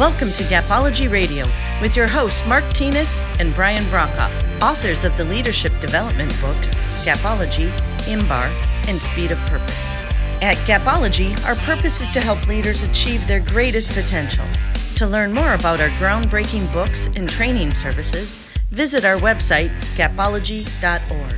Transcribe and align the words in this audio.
Welcome 0.00 0.32
to 0.32 0.44
Gapology 0.44 1.12
Radio 1.12 1.46
with 1.82 1.94
your 1.94 2.06
hosts 2.06 2.46
Mark 2.46 2.64
Thienes 2.72 3.20
and 3.38 3.54
Brian 3.54 3.82
Brockhoff, 3.90 4.32
authors 4.62 5.04
of 5.04 5.14
the 5.18 5.24
leadership 5.24 5.78
development 5.78 6.30
books 6.40 6.74
Gapology, 7.04 7.68
IMBAR, 8.08 8.48
and 8.88 9.02
Speed 9.02 9.30
of 9.30 9.36
Purpose. 9.40 9.94
At 10.40 10.56
Gapology, 10.64 11.38
our 11.44 11.54
purpose 11.54 12.00
is 12.00 12.08
to 12.08 12.20
help 12.22 12.48
leaders 12.48 12.82
achieve 12.82 13.26
their 13.26 13.40
greatest 13.40 13.90
potential. 13.90 14.46
To 14.94 15.06
learn 15.06 15.34
more 15.34 15.52
about 15.52 15.82
our 15.82 15.90
groundbreaking 15.90 16.72
books 16.72 17.08
and 17.08 17.28
training 17.28 17.74
services, 17.74 18.36
visit 18.70 19.04
our 19.04 19.18
website, 19.18 19.68
gapology.org. 19.96 21.36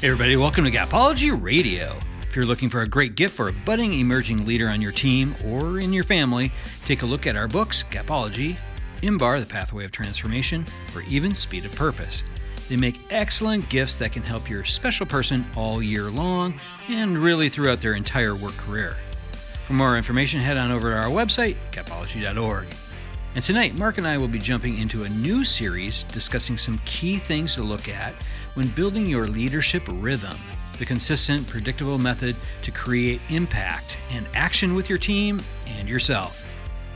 Hey, 0.00 0.08
everybody, 0.08 0.36
welcome 0.36 0.64
to 0.64 0.72
Gapology 0.72 1.30
Radio. 1.40 1.96
If 2.34 2.38
you're 2.38 2.46
looking 2.46 2.68
for 2.68 2.82
a 2.82 2.88
great 2.88 3.14
gift 3.14 3.36
for 3.36 3.46
a 3.46 3.52
budding 3.52 4.00
emerging 4.00 4.44
leader 4.44 4.66
on 4.66 4.82
your 4.82 4.90
team 4.90 5.36
or 5.46 5.78
in 5.78 5.92
your 5.92 6.02
family, 6.02 6.50
take 6.84 7.02
a 7.02 7.06
look 7.06 7.28
at 7.28 7.36
our 7.36 7.46
books, 7.46 7.84
Gapology, 7.92 8.56
IMBAR, 9.02 9.38
The 9.38 9.46
Pathway 9.46 9.84
of 9.84 9.92
Transformation, 9.92 10.66
or 10.96 11.02
even 11.02 11.32
Speed 11.32 11.64
of 11.64 11.72
Purpose. 11.76 12.24
They 12.68 12.74
make 12.74 12.98
excellent 13.08 13.68
gifts 13.68 13.94
that 13.94 14.10
can 14.10 14.24
help 14.24 14.50
your 14.50 14.64
special 14.64 15.06
person 15.06 15.46
all 15.54 15.80
year 15.80 16.10
long 16.10 16.58
and 16.88 17.16
really 17.16 17.48
throughout 17.48 17.78
their 17.78 17.94
entire 17.94 18.34
work 18.34 18.56
career. 18.56 18.96
For 19.68 19.74
more 19.74 19.96
information, 19.96 20.40
head 20.40 20.56
on 20.56 20.72
over 20.72 20.90
to 20.90 20.96
our 20.96 21.04
website, 21.04 21.54
gapology.org. 21.70 22.66
And 23.36 23.44
tonight, 23.44 23.74
Mark 23.74 23.98
and 23.98 24.08
I 24.08 24.18
will 24.18 24.26
be 24.26 24.40
jumping 24.40 24.78
into 24.78 25.04
a 25.04 25.08
new 25.08 25.44
series 25.44 26.02
discussing 26.02 26.56
some 26.56 26.80
key 26.84 27.16
things 27.16 27.54
to 27.54 27.62
look 27.62 27.88
at 27.88 28.12
when 28.54 28.66
building 28.70 29.06
your 29.06 29.28
leadership 29.28 29.84
rhythm 29.88 30.36
the 30.78 30.86
consistent, 30.86 31.46
predictable 31.46 31.98
method 31.98 32.36
to 32.62 32.70
create 32.70 33.20
impact 33.28 33.98
and 34.12 34.26
action 34.34 34.74
with 34.74 34.88
your 34.88 34.98
team 34.98 35.40
and 35.78 35.88
yourself. 35.88 36.46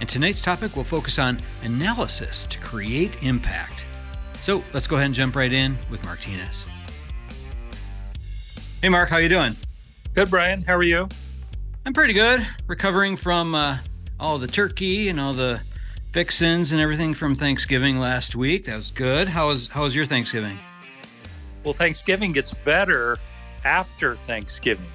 And 0.00 0.08
tonight's 0.08 0.42
topic 0.42 0.76
will 0.76 0.84
focus 0.84 1.18
on 1.18 1.38
analysis 1.62 2.44
to 2.44 2.58
create 2.60 3.22
impact. 3.22 3.84
So 4.40 4.62
let's 4.72 4.86
go 4.86 4.96
ahead 4.96 5.06
and 5.06 5.14
jump 5.14 5.34
right 5.34 5.52
in 5.52 5.76
with 5.90 6.04
Mark 6.04 6.20
Thienes. 6.20 6.66
Hey, 8.80 8.88
Mark, 8.88 9.10
how 9.10 9.16
you 9.16 9.28
doing? 9.28 9.56
Good, 10.14 10.30
Brian. 10.30 10.62
How 10.62 10.74
are 10.74 10.82
you? 10.82 11.08
I'm 11.84 11.92
pretty 11.92 12.12
good. 12.12 12.46
Recovering 12.66 13.16
from 13.16 13.54
uh, 13.54 13.78
all 14.20 14.38
the 14.38 14.46
turkey 14.46 15.08
and 15.08 15.18
all 15.18 15.32
the 15.32 15.60
fixins 16.12 16.72
and 16.72 16.80
everything 16.80 17.14
from 17.14 17.34
Thanksgiving 17.34 17.98
last 17.98 18.36
week. 18.36 18.64
That 18.64 18.76
was 18.76 18.90
good. 18.90 19.28
How 19.28 19.48
was 19.48 19.68
how 19.68 19.82
was 19.82 19.94
your 19.94 20.06
Thanksgiving? 20.06 20.58
Well, 21.64 21.74
Thanksgiving 21.74 22.32
gets 22.32 22.52
better 22.52 23.18
after 23.68 24.16
Thanksgiving. 24.16 24.86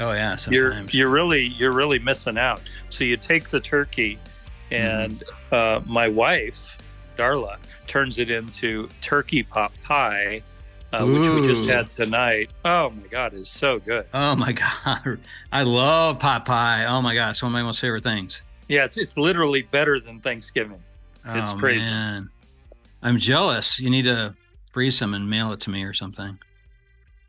Oh 0.00 0.12
yeah, 0.12 0.36
sometimes. 0.36 0.92
you're 0.92 1.02
you're 1.02 1.10
really 1.10 1.46
you're 1.46 1.72
really 1.72 1.98
missing 1.98 2.38
out. 2.38 2.62
So 2.88 3.04
you 3.04 3.16
take 3.16 3.50
the 3.50 3.60
turkey, 3.60 4.18
and 4.70 5.12
mm-hmm. 5.12 5.54
uh, 5.54 5.92
my 5.92 6.08
wife 6.08 6.78
Darla 7.18 7.58
turns 7.86 8.18
it 8.18 8.30
into 8.30 8.88
turkey 9.02 9.42
pot 9.42 9.72
pie, 9.84 10.42
uh, 10.92 11.04
which 11.04 11.28
we 11.28 11.46
just 11.46 11.68
had 11.68 11.90
tonight. 11.90 12.50
Oh 12.64 12.90
my 12.90 13.06
god, 13.08 13.34
it's 13.34 13.50
so 13.50 13.78
good. 13.78 14.06
Oh 14.14 14.34
my 14.34 14.52
god, 14.52 15.18
I 15.52 15.62
love 15.62 16.18
pot 16.18 16.46
pie. 16.46 16.86
Oh 16.86 17.02
my 17.02 17.14
gosh, 17.14 17.42
one 17.42 17.50
of 17.50 17.52
my 17.52 17.62
most 17.62 17.80
favorite 17.80 18.02
things. 18.02 18.42
Yeah, 18.68 18.84
it's 18.84 18.96
it's 18.96 19.18
literally 19.18 19.62
better 19.62 20.00
than 20.00 20.20
Thanksgiving. 20.20 20.82
It's 21.26 21.52
oh, 21.52 21.56
crazy. 21.56 21.90
Man. 21.90 22.30
I'm 23.02 23.18
jealous. 23.18 23.78
You 23.78 23.90
need 23.90 24.04
to 24.04 24.34
freeze 24.72 24.96
some 24.96 25.12
and 25.12 25.28
mail 25.28 25.52
it 25.52 25.60
to 25.60 25.70
me 25.70 25.84
or 25.84 25.92
something. 25.92 26.38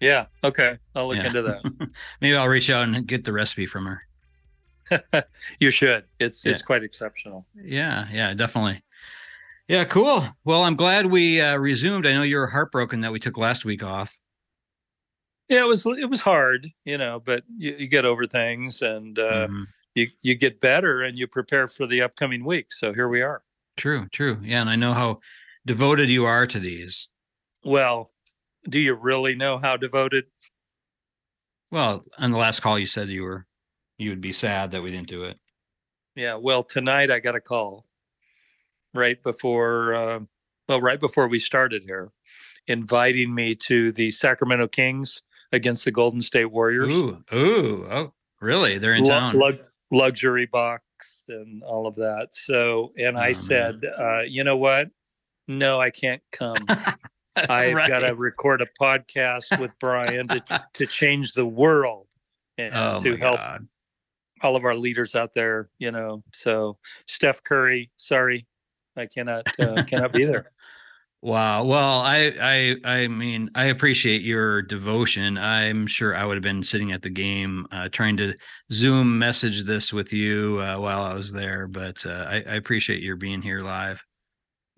Yeah. 0.06 0.28
Okay. 0.44 0.78
I'll 0.94 1.08
look 1.08 1.18
yeah. 1.18 1.26
into 1.26 1.42
that. 1.42 1.90
Maybe 2.22 2.36
I'll 2.36 2.48
reach 2.48 2.70
out 2.70 2.88
and 2.88 3.08
get 3.08 3.26
the 3.26 3.34
recipe 3.34 3.66
from 3.66 3.86
her. 3.86 5.24
you 5.60 5.72
should. 5.72 6.04
It's 6.20 6.46
yeah. 6.46 6.52
it's 6.52 6.62
quite 6.62 6.84
exceptional. 6.84 7.48
Yeah. 7.56 8.08
Yeah. 8.12 8.36
Definitely. 8.36 8.84
Yeah. 9.68 9.84
Cool. 9.86 10.24
Well, 10.44 10.62
I'm 10.62 10.76
glad 10.76 11.08
we 11.08 11.42
uh, 11.42 11.58
resumed. 11.58 12.06
I 12.06 12.14
know 12.14 12.22
you 12.22 12.38
were 12.38 12.46
heartbroken 12.46 13.00
that 13.00 13.12
we 13.12 13.20
took 13.20 13.36
last 13.36 13.66
week 13.66 13.82
off. 13.82 14.16
Yeah, 15.50 15.62
it 15.62 15.68
was 15.68 15.86
it 15.86 16.10
was 16.10 16.22
hard, 16.22 16.68
you 16.86 16.98
know, 16.98 17.20
but 17.20 17.44
you, 17.56 17.76
you 17.78 17.88
get 17.88 18.06
over 18.06 18.26
things 18.26 18.82
and 18.82 19.18
uh, 19.18 19.48
mm-hmm. 19.48 19.64
you 19.94 20.08
you 20.22 20.36
get 20.36 20.60
better 20.60 21.02
and 21.02 21.18
you 21.18 21.28
prepare 21.28 21.68
for 21.68 21.86
the 21.88 22.02
upcoming 22.02 22.44
week. 22.46 22.72
So 22.72 22.94
here 22.94 23.08
we 23.08 23.22
are. 23.22 23.44
True. 23.76 24.08
True. 24.12 24.40
Yeah, 24.44 24.62
and 24.62 24.70
I 24.70 24.76
know 24.76 24.94
how 24.94 25.18
devoted 25.66 26.10
you 26.10 26.26
are 26.26 26.48
to 26.48 26.60
these. 26.60 27.10
Well, 27.64 28.12
do 28.70 28.80
you 28.80 28.94
really 28.94 29.36
know 29.36 29.58
how 29.58 29.78
devoted? 29.78 30.26
Well, 31.72 32.04
on 32.18 32.32
the 32.32 32.38
last 32.38 32.62
call, 32.62 32.80
you 32.80 32.86
said 32.86 33.10
you 33.10 33.24
were 33.24 33.46
you 33.98 34.10
would 34.10 34.22
be 34.22 34.34
sad 34.34 34.72
that 34.72 34.84
we 34.84 34.92
didn't 34.92 35.08
do 35.08 35.24
it. 35.24 35.40
Yeah. 36.16 36.36
Well, 36.36 36.64
tonight 36.64 37.12
I 37.12 37.20
got 37.20 37.36
a 37.36 37.42
call 37.42 37.86
right 38.94 39.22
before, 39.22 39.94
uh, 39.94 40.20
well, 40.68 40.82
right 40.82 41.00
before 41.00 41.28
we 41.28 41.40
started 41.40 41.84
here, 41.84 42.12
inviting 42.68 43.36
me 43.36 43.56
to 43.56 43.92
the 43.92 44.12
Sacramento 44.12 44.68
Kings 44.68 45.22
against 45.52 45.86
the 45.86 45.92
Golden 45.92 46.22
State 46.22 46.46
Warriors. 46.46 46.94
Ooh, 46.94 47.24
ooh, 47.34 47.88
oh, 47.92 48.14
really? 48.42 48.78
They're 48.78 48.94
in 48.94 49.10
L- 49.10 49.34
town. 49.34 49.60
Luxury 49.92 50.48
box 50.48 51.26
and 51.28 51.62
all 51.64 51.86
of 51.86 51.96
that. 51.96 52.30
So, 52.32 52.92
and 52.98 53.18
I 53.18 53.30
oh, 53.30 53.34
said, 53.34 53.82
uh, 53.98 54.22
you 54.22 54.44
know 54.44 54.58
what? 54.58 54.90
No, 55.48 55.80
I 55.80 55.92
can't 55.92 56.24
come. 56.32 56.58
I've 57.50 57.74
right. 57.74 57.90
got 57.90 58.00
to 58.00 58.16
record 58.16 58.62
a 58.62 58.68
podcast 58.80 59.60
with 59.60 59.78
Brian 59.80 60.28
to 60.30 60.44
to 60.74 60.86
change 60.86 61.34
the 61.34 61.46
world 61.46 62.08
and 62.58 62.74
oh 62.74 63.00
to 63.00 63.16
help 63.18 63.38
God. 63.38 63.68
all 64.42 64.56
of 64.56 64.64
our 64.64 64.76
leaders 64.76 65.16
out 65.16 65.34
there. 65.34 65.70
You 65.78 65.92
know, 65.92 66.24
so 66.34 66.78
Steph 67.08 67.44
Curry, 67.44 67.92
sorry, 67.98 68.48
I 68.96 69.06
cannot 69.08 69.48
uh, 69.60 69.84
cannot 69.88 70.14
be 70.14 70.26
there. 70.26 70.52
Wow. 71.22 71.64
Well, 71.64 72.02
I 72.02 72.34
I 72.40 72.76
I 72.84 73.08
mean, 73.08 73.50
I 73.56 73.66
appreciate 73.66 74.22
your 74.22 74.62
devotion. 74.62 75.38
I'm 75.38 75.88
sure 75.88 76.16
I 76.16 76.24
would 76.24 76.36
have 76.36 76.44
been 76.44 76.64
sitting 76.64 76.92
at 76.92 77.02
the 77.02 77.10
game 77.10 77.68
uh, 77.72 77.90
trying 77.90 78.16
to 78.18 78.34
Zoom 78.72 79.18
message 79.18 79.64
this 79.64 79.92
with 79.92 80.14
you 80.14 80.60
uh, 80.60 80.78
while 80.78 81.02
I 81.02 81.14
was 81.16 81.34
there, 81.34 81.68
but 81.68 82.06
uh, 82.06 82.28
I, 82.30 82.36
I 82.36 82.56
appreciate 82.56 83.02
your 83.02 83.16
being 83.16 83.42
here 83.42 83.62
live. 83.62 84.02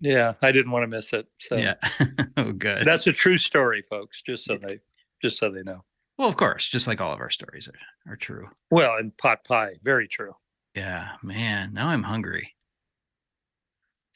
Yeah, 0.00 0.34
I 0.42 0.52
didn't 0.52 0.70
want 0.72 0.84
to 0.84 0.88
miss 0.88 1.12
it. 1.12 1.26
So 1.38 1.56
yeah, 1.56 1.74
oh 2.36 2.52
good. 2.52 2.86
That's 2.86 3.06
a 3.06 3.12
true 3.12 3.36
story, 3.36 3.82
folks. 3.82 4.22
Just 4.22 4.44
so 4.44 4.56
they, 4.56 4.78
just 5.22 5.38
so 5.38 5.50
they 5.50 5.62
know. 5.62 5.84
Well, 6.18 6.28
of 6.28 6.36
course, 6.36 6.68
just 6.68 6.86
like 6.86 7.00
all 7.00 7.12
of 7.12 7.20
our 7.20 7.30
stories 7.30 7.68
are, 7.68 8.12
are 8.12 8.16
true. 8.16 8.48
Well, 8.70 8.96
and 8.96 9.16
pot 9.16 9.44
pie, 9.44 9.74
very 9.82 10.08
true. 10.08 10.34
Yeah, 10.74 11.10
man. 11.22 11.72
Now 11.72 11.88
I'm 11.88 12.02
hungry. 12.02 12.54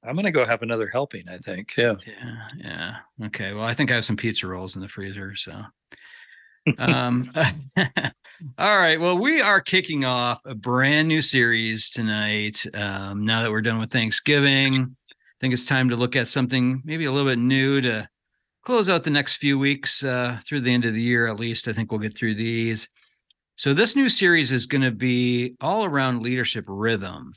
I'm 0.05 0.17
gonna 0.17 0.33
go 0.33 0.45
have 0.45 0.63
another 0.63 0.89
helping. 0.89 1.29
I 1.29 1.39
think. 1.39 1.77
Yeah. 1.77 1.95
Yeah. 2.07 2.49
Yeah. 2.57 3.27
Okay. 3.27 3.53
Well, 3.53 3.65
I 3.65 3.75
think 3.75 3.91
I 3.91 3.95
have 3.95 4.05
some 4.05 4.17
pizza 4.17 4.47
rolls 4.47 4.75
in 4.75 4.83
the 4.83 4.89
freezer. 4.89 5.35
So. 5.37 5.53
um. 6.79 7.31
all 8.59 8.79
right. 8.79 9.01
Well, 9.01 9.19
we 9.19 9.41
are 9.41 9.61
kicking 9.61 10.05
off 10.05 10.41
a 10.45 10.55
brand 10.55 11.09
new 11.09 11.23
series 11.23 11.91
tonight. 11.91 12.65
Um, 12.75 13.25
now 13.25 13.43
that 13.43 13.51
we're 13.51 13.63
done 13.63 13.79
with 13.79 13.91
Thanksgiving 13.91 14.97
think 15.43 15.53
it's 15.53 15.67
time 15.67 15.89
to 15.89 15.97
look 15.97 16.15
at 16.15 16.29
something 16.29 16.81
maybe 16.85 17.05
a 17.05 17.11
little 17.11 17.29
bit 17.29 17.39
new 17.39 17.81
to 17.81 18.09
close 18.65 18.89
out 18.89 19.03
the 19.03 19.11
next 19.11 19.39
few 19.39 19.59
weeks 19.59 20.05
uh, 20.05 20.39
through 20.47 20.61
the 20.61 20.73
end 20.73 20.85
of 20.85 20.95
the 20.95 21.03
year, 21.03 21.27
at 21.27 21.41
least. 21.41 21.67
I 21.67 21.73
think 21.73 21.91
we'll 21.91 21.99
get 21.99 22.17
through 22.17 22.37
these. 22.37 22.89
So, 23.57 23.75
this 23.75 23.97
new 23.97 24.09
series 24.09 24.53
is 24.53 24.67
going 24.67 24.83
to 24.83 24.93
be 24.93 25.57
all 25.61 25.85
around 25.85 26.23
leadership 26.23 26.65
rhythm, 26.69 27.33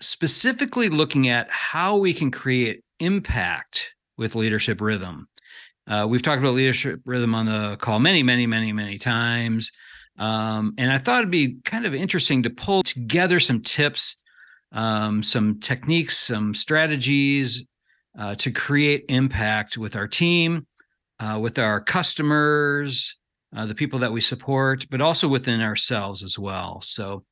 specifically 0.00 0.88
looking 0.88 1.28
at 1.28 1.48
how 1.48 1.96
we 1.96 2.12
can 2.12 2.32
create 2.32 2.82
impact 2.98 3.94
with 4.18 4.34
leadership 4.34 4.80
rhythm. 4.80 5.28
Uh, 5.86 6.06
we've 6.08 6.22
talked 6.22 6.40
about 6.40 6.54
leadership 6.54 7.02
rhythm 7.04 7.36
on 7.36 7.46
the 7.46 7.76
call 7.76 8.00
many, 8.00 8.24
many, 8.24 8.48
many, 8.48 8.72
many 8.72 8.98
times. 8.98 9.70
Um, 10.18 10.74
and 10.76 10.90
I 10.90 10.98
thought 10.98 11.20
it'd 11.20 11.30
be 11.30 11.58
kind 11.64 11.86
of 11.86 11.94
interesting 11.94 12.42
to 12.42 12.50
pull 12.50 12.82
together 12.82 13.38
some 13.38 13.62
tips 13.62 14.16
um, 14.74 15.22
some 15.22 15.60
techniques, 15.60 16.18
some 16.18 16.52
strategies 16.52 17.64
uh, 18.18 18.34
to 18.34 18.50
create 18.50 19.04
impact 19.08 19.78
with 19.78 19.96
our 19.96 20.08
team, 20.08 20.66
uh, 21.20 21.38
with 21.40 21.58
our 21.58 21.80
customers, 21.80 23.16
uh, 23.56 23.64
the 23.64 23.74
people 23.74 24.00
that 24.00 24.12
we 24.12 24.20
support, 24.20 24.84
but 24.90 25.00
also 25.00 25.28
within 25.28 25.60
ourselves 25.60 26.22
as 26.24 26.38
well. 26.38 26.80
So, 26.82 27.24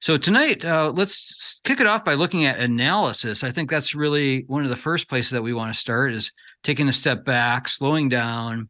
so 0.00 0.18
tonight, 0.18 0.64
uh, 0.64 0.92
let's 0.94 1.60
kick 1.62 1.80
it 1.80 1.86
off 1.86 2.04
by 2.04 2.14
looking 2.14 2.44
at 2.44 2.58
analysis. 2.58 3.44
I 3.44 3.50
think 3.50 3.70
that's 3.70 3.94
really 3.94 4.44
one 4.48 4.64
of 4.64 4.70
the 4.70 4.76
first 4.76 5.08
places 5.08 5.30
that 5.30 5.42
we 5.42 5.54
want 5.54 5.72
to 5.72 5.78
start 5.78 6.12
is 6.12 6.32
taking 6.64 6.88
a 6.88 6.92
step 6.92 7.24
back, 7.24 7.68
slowing 7.68 8.08
down, 8.08 8.68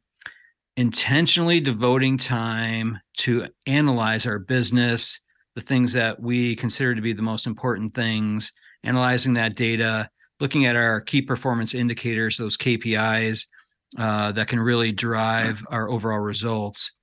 intentionally 0.76 1.60
devoting 1.60 2.18
time 2.18 2.98
to 3.18 3.46
analyze 3.66 4.26
our 4.26 4.38
business 4.38 5.20
the 5.54 5.60
things 5.60 5.92
that 5.92 6.20
we 6.20 6.56
consider 6.56 6.94
to 6.94 7.00
be 7.00 7.12
the 7.12 7.22
most 7.22 7.46
important 7.46 7.94
things, 7.94 8.52
analyzing 8.84 9.34
that 9.34 9.56
data, 9.56 10.08
looking 10.38 10.66
at 10.66 10.76
our 10.76 11.00
key 11.00 11.22
performance 11.22 11.74
indicators, 11.74 12.36
those 12.36 12.56
KPIs 12.56 13.46
uh, 13.98 14.32
that 14.32 14.48
can 14.48 14.60
really 14.60 14.92
drive 14.92 15.62
our 15.70 15.90
overall 15.90 16.20
results. 16.20 16.94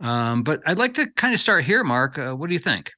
Um, 0.00 0.42
but 0.42 0.60
I'd 0.66 0.78
like 0.78 0.94
to 0.94 1.10
kind 1.12 1.34
of 1.34 1.40
start 1.40 1.64
here, 1.64 1.84
Mark. 1.84 2.18
Uh, 2.18 2.34
what 2.34 2.48
do 2.48 2.52
you 2.52 2.60
think? 2.60 2.92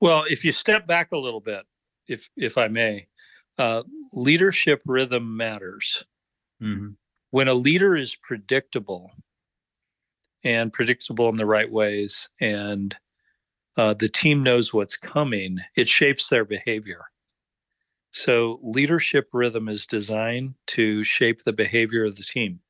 Well, 0.00 0.24
if 0.30 0.44
you 0.44 0.52
step 0.52 0.86
back 0.86 1.12
a 1.12 1.18
little 1.18 1.40
bit, 1.40 1.64
if 2.08 2.30
if 2.36 2.56
I 2.56 2.68
may, 2.68 3.06
uh, 3.58 3.82
leadership 4.12 4.80
rhythm 4.86 5.36
matters. 5.36 6.04
Mm-hmm. 6.62 6.90
When 7.30 7.48
a 7.48 7.54
leader 7.54 7.94
is 7.94 8.16
predictable 8.16 9.12
and 10.42 10.72
predictable 10.72 11.28
in 11.28 11.36
the 11.36 11.46
right 11.46 11.70
ways, 11.70 12.28
and 12.40 12.96
uh, 13.76 13.94
the 13.94 14.08
team 14.08 14.42
knows 14.42 14.72
what's 14.72 14.96
coming, 14.96 15.58
it 15.76 15.88
shapes 15.88 16.28
their 16.28 16.44
behavior. 16.44 17.04
So, 18.12 18.58
leadership 18.62 19.28
rhythm 19.32 19.68
is 19.68 19.86
designed 19.86 20.54
to 20.68 21.04
shape 21.04 21.44
the 21.44 21.52
behavior 21.52 22.04
of 22.04 22.16
the 22.16 22.24
team. 22.24 22.60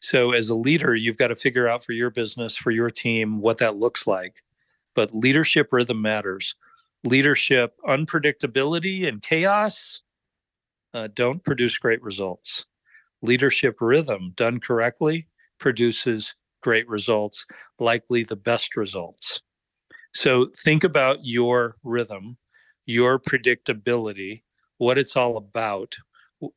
So, 0.00 0.32
as 0.32 0.48
a 0.48 0.54
leader, 0.54 0.94
you've 0.94 1.18
got 1.18 1.28
to 1.28 1.36
figure 1.36 1.68
out 1.68 1.84
for 1.84 1.92
your 1.92 2.10
business, 2.10 2.56
for 2.56 2.70
your 2.70 2.88
team, 2.88 3.40
what 3.40 3.58
that 3.58 3.76
looks 3.76 4.06
like. 4.06 4.42
But 4.94 5.14
leadership 5.14 5.68
rhythm 5.72 6.00
matters. 6.00 6.54
Leadership 7.04 7.74
unpredictability 7.86 9.06
and 9.06 9.20
chaos 9.20 10.02
uh, 10.94 11.08
don't 11.12 11.44
produce 11.44 11.76
great 11.76 12.02
results. 12.02 12.64
Leadership 13.20 13.76
rhythm 13.80 14.32
done 14.34 14.58
correctly 14.60 15.28
produces 15.58 16.34
great 16.62 16.88
results, 16.88 17.46
likely 17.78 18.24
the 18.24 18.36
best 18.36 18.76
results. 18.76 19.42
So, 20.16 20.48
think 20.56 20.82
about 20.82 21.24
your 21.24 21.76
rhythm, 21.84 22.38
your 22.86 23.18
predictability, 23.18 24.42
what 24.78 24.96
it's 24.96 25.14
all 25.14 25.36
about, 25.36 25.96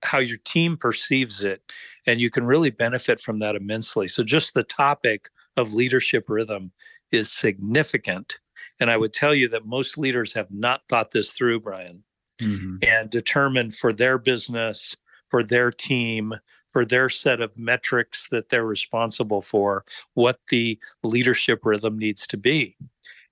how 0.04 0.20
your 0.20 0.38
team 0.46 0.78
perceives 0.78 1.44
it, 1.44 1.62
and 2.06 2.22
you 2.22 2.30
can 2.30 2.46
really 2.46 2.70
benefit 2.70 3.20
from 3.20 3.40
that 3.40 3.56
immensely. 3.58 4.08
So, 4.08 4.24
just 4.24 4.54
the 4.54 4.64
topic 4.64 5.30
of 5.58 5.74
leadership 5.74 6.30
rhythm 6.30 6.72
is 7.12 7.32
significant. 7.32 8.38
And 8.80 8.90
I 8.90 8.96
would 8.96 9.14
tell 9.14 9.36
you 9.36 9.50
that 9.50 9.66
most 9.66 9.98
leaders 9.98 10.34
have 10.34 10.52
not 10.52 10.84
thought 10.88 11.12
this 11.12 11.34
through, 11.34 11.60
Brian, 11.60 12.04
Mm-hmm. 12.40 12.78
and 12.82 13.10
determined 13.10 13.76
for 13.76 13.92
their 13.92 14.18
business, 14.18 14.96
for 15.28 15.44
their 15.44 15.72
team, 15.72 16.36
for 16.70 16.86
their 16.86 17.10
set 17.10 17.42
of 17.42 17.58
metrics 17.58 18.30
that 18.30 18.48
they're 18.48 18.66
responsible 18.66 19.42
for, 19.42 19.84
what 20.14 20.38
the 20.50 20.80
leadership 21.04 21.66
rhythm 21.66 22.00
needs 22.00 22.26
to 22.28 22.38
be. 22.38 22.78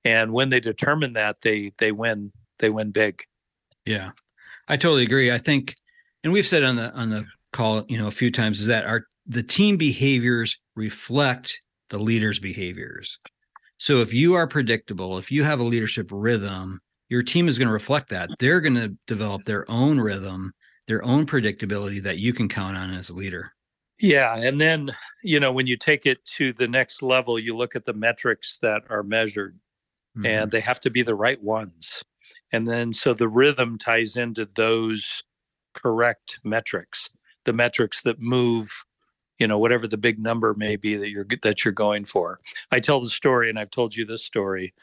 And 0.08 0.32
when 0.32 0.48
they 0.48 0.62
determine 0.62 1.12
that, 1.14 1.42
they 1.42 1.74
they 1.80 1.92
win 1.92 2.32
they 2.60 2.70
win 2.70 2.92
big. 2.92 3.24
Yeah, 3.86 4.12
I 4.70 4.78
totally 4.78 5.04
agree. 5.04 5.32
I 5.32 5.38
think, 5.38 5.76
and 6.24 6.32
we've 6.32 6.48
said 6.48 6.64
on 6.64 6.78
the 6.78 6.94
on 6.94 7.10
the 7.10 7.26
call, 7.52 7.84
you 7.90 7.98
know, 7.98 8.08
a 8.08 8.12
few 8.12 8.32
times, 8.32 8.62
is 8.62 8.68
that 8.68 8.86
our 8.86 9.04
the 9.26 9.44
team 9.44 9.76
behaviors 9.76 10.58
reflect 10.78 11.60
the 11.90 11.98
leaders' 11.98 12.40
behaviors. 12.40 13.20
So 13.80 14.02
if 14.02 14.14
you 14.14 14.34
are 14.36 14.48
predictable, 14.48 15.18
if 15.18 15.30
you 15.30 15.44
have 15.44 15.60
a 15.60 15.64
leadership 15.64 16.08
rhythm, 16.10 16.80
your 17.10 17.22
team 17.22 17.50
is 17.50 17.58
going 17.58 17.68
to 17.68 17.74
reflect 17.74 18.08
that. 18.10 18.30
They're 18.40 18.62
going 18.62 18.76
to 18.76 18.96
develop 19.08 19.44
their 19.44 19.70
own 19.70 20.00
rhythm, 20.00 20.54
their 20.88 21.04
own 21.04 21.26
predictability 21.26 22.02
that 22.04 22.18
you 22.18 22.32
can 22.32 22.48
count 22.48 22.78
on 22.78 22.94
as 22.94 23.10
a 23.10 23.14
leader. 23.14 23.52
Yeah, 24.00 24.38
and 24.38 24.62
then 24.62 24.96
you 25.22 25.42
know 25.42 25.52
when 25.52 25.68
you 25.68 25.76
take 25.76 26.06
it 26.06 26.24
to 26.38 26.54
the 26.54 26.68
next 26.70 27.02
level, 27.02 27.38
you 27.38 27.58
look 27.58 27.76
at 27.76 27.84
the 27.84 27.94
metrics 27.94 28.58
that 28.62 28.84
are 28.90 29.04
measured, 29.04 29.60
Mhm. 30.18 30.26
and 30.26 30.52
they 30.52 30.62
have 30.62 30.80
to 30.82 30.90
be 30.90 31.04
the 31.04 31.16
right 31.16 31.42
ones. 31.42 32.04
And 32.52 32.68
then 32.68 32.94
so 32.94 33.14
the 33.14 33.28
rhythm 33.30 33.78
ties 33.78 34.16
into 34.18 34.46
those 34.56 35.24
correct 35.74 36.40
metrics, 36.44 37.10
the 37.46 37.54
metrics 37.54 38.02
that 38.04 38.20
move, 38.20 38.86
you 39.40 39.48
know, 39.48 39.60
whatever 39.60 39.88
the 39.88 39.98
big 39.98 40.20
number 40.20 40.54
may 40.56 40.76
be 40.78 40.96
that 40.98 41.10
you're 41.10 41.28
that 41.44 41.64
you're 41.66 41.74
going 41.74 42.06
for. 42.06 42.40
I 42.72 42.80
tell 42.80 43.00
the 43.02 43.10
story, 43.10 43.50
and 43.50 43.60
I've 43.60 43.72
told 43.72 43.96
you 43.96 44.06
this 44.06 44.26
story 44.26 44.74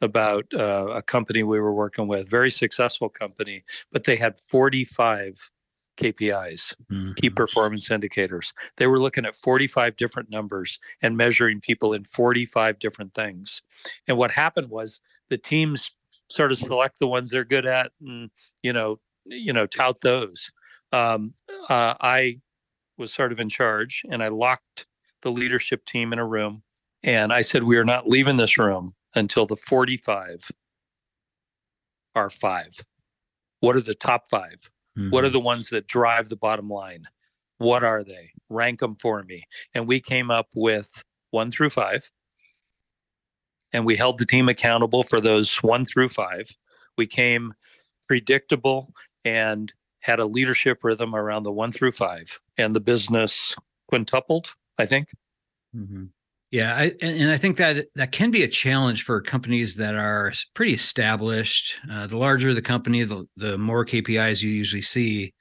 about 0.00 0.46
uh, 0.54 0.88
a 0.90 1.02
company 1.02 1.42
we 1.44 1.60
were 1.60 1.72
working 1.74 2.08
with, 2.08 2.28
very 2.28 2.50
successful 2.50 3.08
company, 3.08 3.64
but 3.92 4.04
they 4.04 4.16
had 4.16 4.40
45 4.40 5.50
KPIs 5.96 6.74
Mhm. 6.90 7.16
key 7.16 7.30
performance 7.30 7.90
indicators. 7.90 8.52
They 8.76 8.86
were 8.86 8.98
looking 8.98 9.24
at 9.26 9.34
45 9.34 9.96
different 9.96 10.30
numbers 10.30 10.78
and 11.02 11.16
measuring 11.16 11.60
people 11.60 11.92
in 11.92 12.04
45 12.04 12.78
different 12.78 13.14
things. 13.14 13.62
And 14.08 14.16
what 14.16 14.30
happened 14.32 14.70
was 14.70 15.00
the 15.28 15.38
teams 15.38 15.90
sort 16.28 16.50
of 16.50 16.58
select 16.58 16.98
the 16.98 17.06
ones 17.06 17.28
they're 17.28 17.44
good 17.44 17.66
at 17.66 17.92
and 18.00 18.30
you 18.62 18.72
know 18.72 19.00
you 19.26 19.52
know 19.52 19.66
tout 19.66 20.00
those. 20.00 20.50
Um, 20.92 21.34
uh, 21.68 21.94
I 22.00 22.40
was 22.96 23.12
sort 23.12 23.32
of 23.32 23.38
in 23.40 23.48
charge 23.48 24.02
and 24.10 24.22
I 24.22 24.28
locked 24.28 24.86
the 25.22 25.30
leadership 25.30 25.84
team 25.84 26.12
in 26.12 26.18
a 26.18 26.26
room 26.26 26.62
and 27.02 27.32
I 27.32 27.42
said 27.42 27.64
we 27.64 27.76
are 27.76 27.84
not 27.84 28.08
leaving 28.08 28.36
this 28.38 28.58
room 28.58 28.94
until 29.14 29.46
the 29.46 29.56
45 29.56 30.50
are 32.14 32.30
five. 32.30 32.84
What 33.60 33.76
are 33.76 33.80
the 33.80 33.94
top 33.94 34.28
five? 34.28 34.70
What 34.94 35.24
are 35.24 35.28
Mhm. 35.28 35.32
the 35.32 35.40
ones 35.40 35.70
that 35.70 35.86
drive 35.86 36.28
the 36.28 36.36
bottom 36.36 36.68
line? 36.68 37.08
What 37.58 37.82
are 37.84 38.04
they? 38.04 38.32
Rank 38.48 38.80
them 38.80 38.96
for 38.96 39.22
me. 39.22 39.44
And 39.74 39.86
we 39.88 40.00
came 40.00 40.30
up 40.30 40.48
with 40.54 41.02
one 41.30 41.50
through 41.50 41.70
five. 41.70 42.10
And 43.72 43.86
we 43.86 43.96
held 43.96 44.18
the 44.18 44.26
team 44.26 44.48
accountable 44.48 45.02
for 45.02 45.20
those 45.20 45.62
one 45.62 45.84
through 45.84 46.10
five. 46.10 46.56
We 46.98 47.06
came 47.06 47.54
predictable 48.06 48.92
and 49.24 49.72
had 50.00 50.18
a 50.20 50.26
leadership 50.26 50.80
rhythm 50.82 51.14
around 51.14 51.44
the 51.44 51.52
one 51.52 51.70
through 51.72 51.92
five. 51.92 52.38
And 52.58 52.76
the 52.76 52.80
business 52.80 53.54
quintupled, 53.88 54.54
I 54.78 54.84
think. 54.86 55.08
Mhm. 55.74 56.10
Yeah, 56.52 56.74
I, 56.74 56.92
and, 57.00 57.30
I 57.30 57.38
think 57.38 57.56
that 57.56 57.86
that 57.94 58.12
can 58.12 58.30
be 58.30 58.42
a 58.42 58.48
challenge 58.48 59.04
for 59.04 59.22
companies 59.22 59.74
that 59.76 59.94
are 59.94 60.34
pretty 60.52 60.74
established. 60.74 61.80
Uh, 61.90 62.06
the 62.06 62.18
larger 62.18 62.52
the 62.52 62.60
company, 62.60 63.02
the 63.04 63.26
the 63.36 63.56
more 63.56 63.86
KPIs 63.86 64.42
you 64.42 64.50
usually 64.50 64.82
see. 64.82 65.32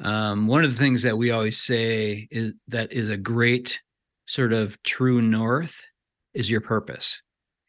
Um, 0.00 0.46
one 0.46 0.64
of 0.64 0.72
the 0.72 0.78
things 0.78 1.02
that 1.02 1.18
we 1.18 1.30
always 1.30 1.60
say 1.60 2.26
is 2.30 2.54
that 2.68 2.90
is 2.90 3.10
a 3.10 3.18
great 3.18 3.78
sort 4.24 4.54
of 4.54 4.82
true 4.82 5.20
north 5.20 5.86
is 6.32 6.50
your 6.50 6.62
purpose. 6.62 7.20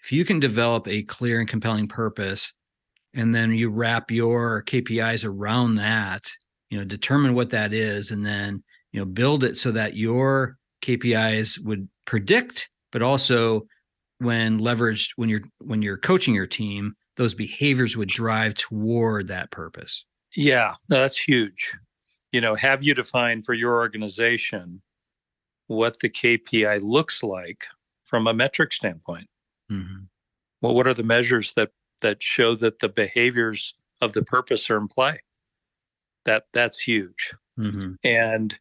If 0.01 0.13
you 0.13 0.23
can 0.23 0.39
develop 0.39 0.87
a 0.87 1.03
clear 1.03 1.41
and 1.41 1.49
compelling 1.49 1.89
purpose, 1.89 2.53
and 3.13 3.35
then 3.35 3.51
you 3.51 3.69
wrap 3.69 4.09
your 4.11 4.63
KPIs 4.63 5.25
around 5.27 5.75
that, 5.75 6.21
you 6.69 6.77
know, 6.77 6.85
determine 6.85 7.33
what 7.33 7.49
that 7.49 7.73
is, 7.73 8.11
and 8.11 8.25
then 8.25 8.63
you 8.93 9.01
know 9.01 9.05
build 9.05 9.43
it 9.43 9.57
so 9.57 9.71
that 9.73 9.97
your 9.97 10.57
KPIs 10.81 11.63
would 11.65 11.87
predict, 12.05 12.69
but 12.91 13.01
also 13.01 13.67
when 14.19 14.59
leveraged 14.59 15.11
when 15.15 15.29
you're 15.29 15.41
when 15.59 15.81
you're 15.81 15.97
coaching 15.97 16.33
your 16.33 16.47
team, 16.47 16.95
those 17.17 17.33
behaviors 17.33 17.97
would 17.97 18.09
drive 18.09 18.53
toward 18.55 19.27
that 19.27 19.51
purpose. 19.51 20.05
Yeah, 20.35 20.75
that's 20.89 21.17
huge. 21.17 21.73
You 22.31 22.41
know, 22.41 22.55
have 22.55 22.83
you 22.83 22.93
defined 22.93 23.45
for 23.45 23.53
your 23.53 23.75
organization 23.75 24.81
what 25.67 25.99
the 25.99 26.09
KPI 26.09 26.81
looks 26.81 27.23
like 27.23 27.67
from 28.05 28.27
a 28.27 28.33
metric 28.33 28.73
standpoint? 28.73 29.27
Mhm. 29.71 30.07
Well, 30.61 30.75
what 30.75 30.87
are 30.87 30.93
the 30.93 31.03
measures 31.03 31.53
that 31.55 31.71
that 32.01 32.23
show 32.23 32.55
that 32.55 32.79
the 32.79 32.89
behaviors 32.89 33.75
of 34.01 34.13
the 34.13 34.23
purpose 34.23 34.69
are 34.69 34.77
in 34.77 34.87
play? 34.87 35.19
That 36.25 36.45
that's 36.53 36.79
huge. 36.79 37.33
Mhm. 37.57 37.97
And 38.03 38.59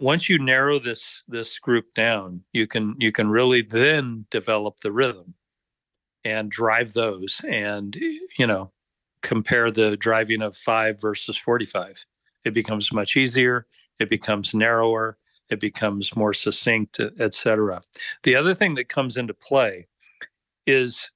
once 0.00 0.28
you 0.28 0.38
narrow 0.38 0.78
this 0.78 1.24
this 1.28 1.58
group 1.58 1.92
down, 1.94 2.42
you 2.52 2.66
can 2.66 2.94
you 2.98 3.12
can 3.12 3.28
really 3.28 3.62
then 3.62 4.26
develop 4.30 4.80
the 4.80 4.92
rhythm 4.92 5.34
and 6.24 6.50
drive 6.50 6.92
those 6.92 7.40
and 7.48 7.96
you 8.38 8.46
know 8.46 8.72
compare 9.22 9.70
the 9.70 9.96
driving 9.96 10.42
of 10.42 10.56
5 10.56 11.00
versus 11.00 11.36
45 11.36 12.04
it 12.44 12.54
becomes 12.54 12.92
much 12.92 13.16
easier 13.16 13.66
it 13.98 14.08
becomes 14.08 14.54
narrower 14.54 15.18
it 15.50 15.60
becomes 15.60 16.14
more 16.16 16.34
succinct 16.34 17.00
etc 17.18 17.80
the 18.22 18.34
other 18.34 18.54
thing 18.54 18.74
that 18.74 18.88
comes 18.88 19.16
into 19.16 19.34
play 19.34 19.86
is 20.66 21.10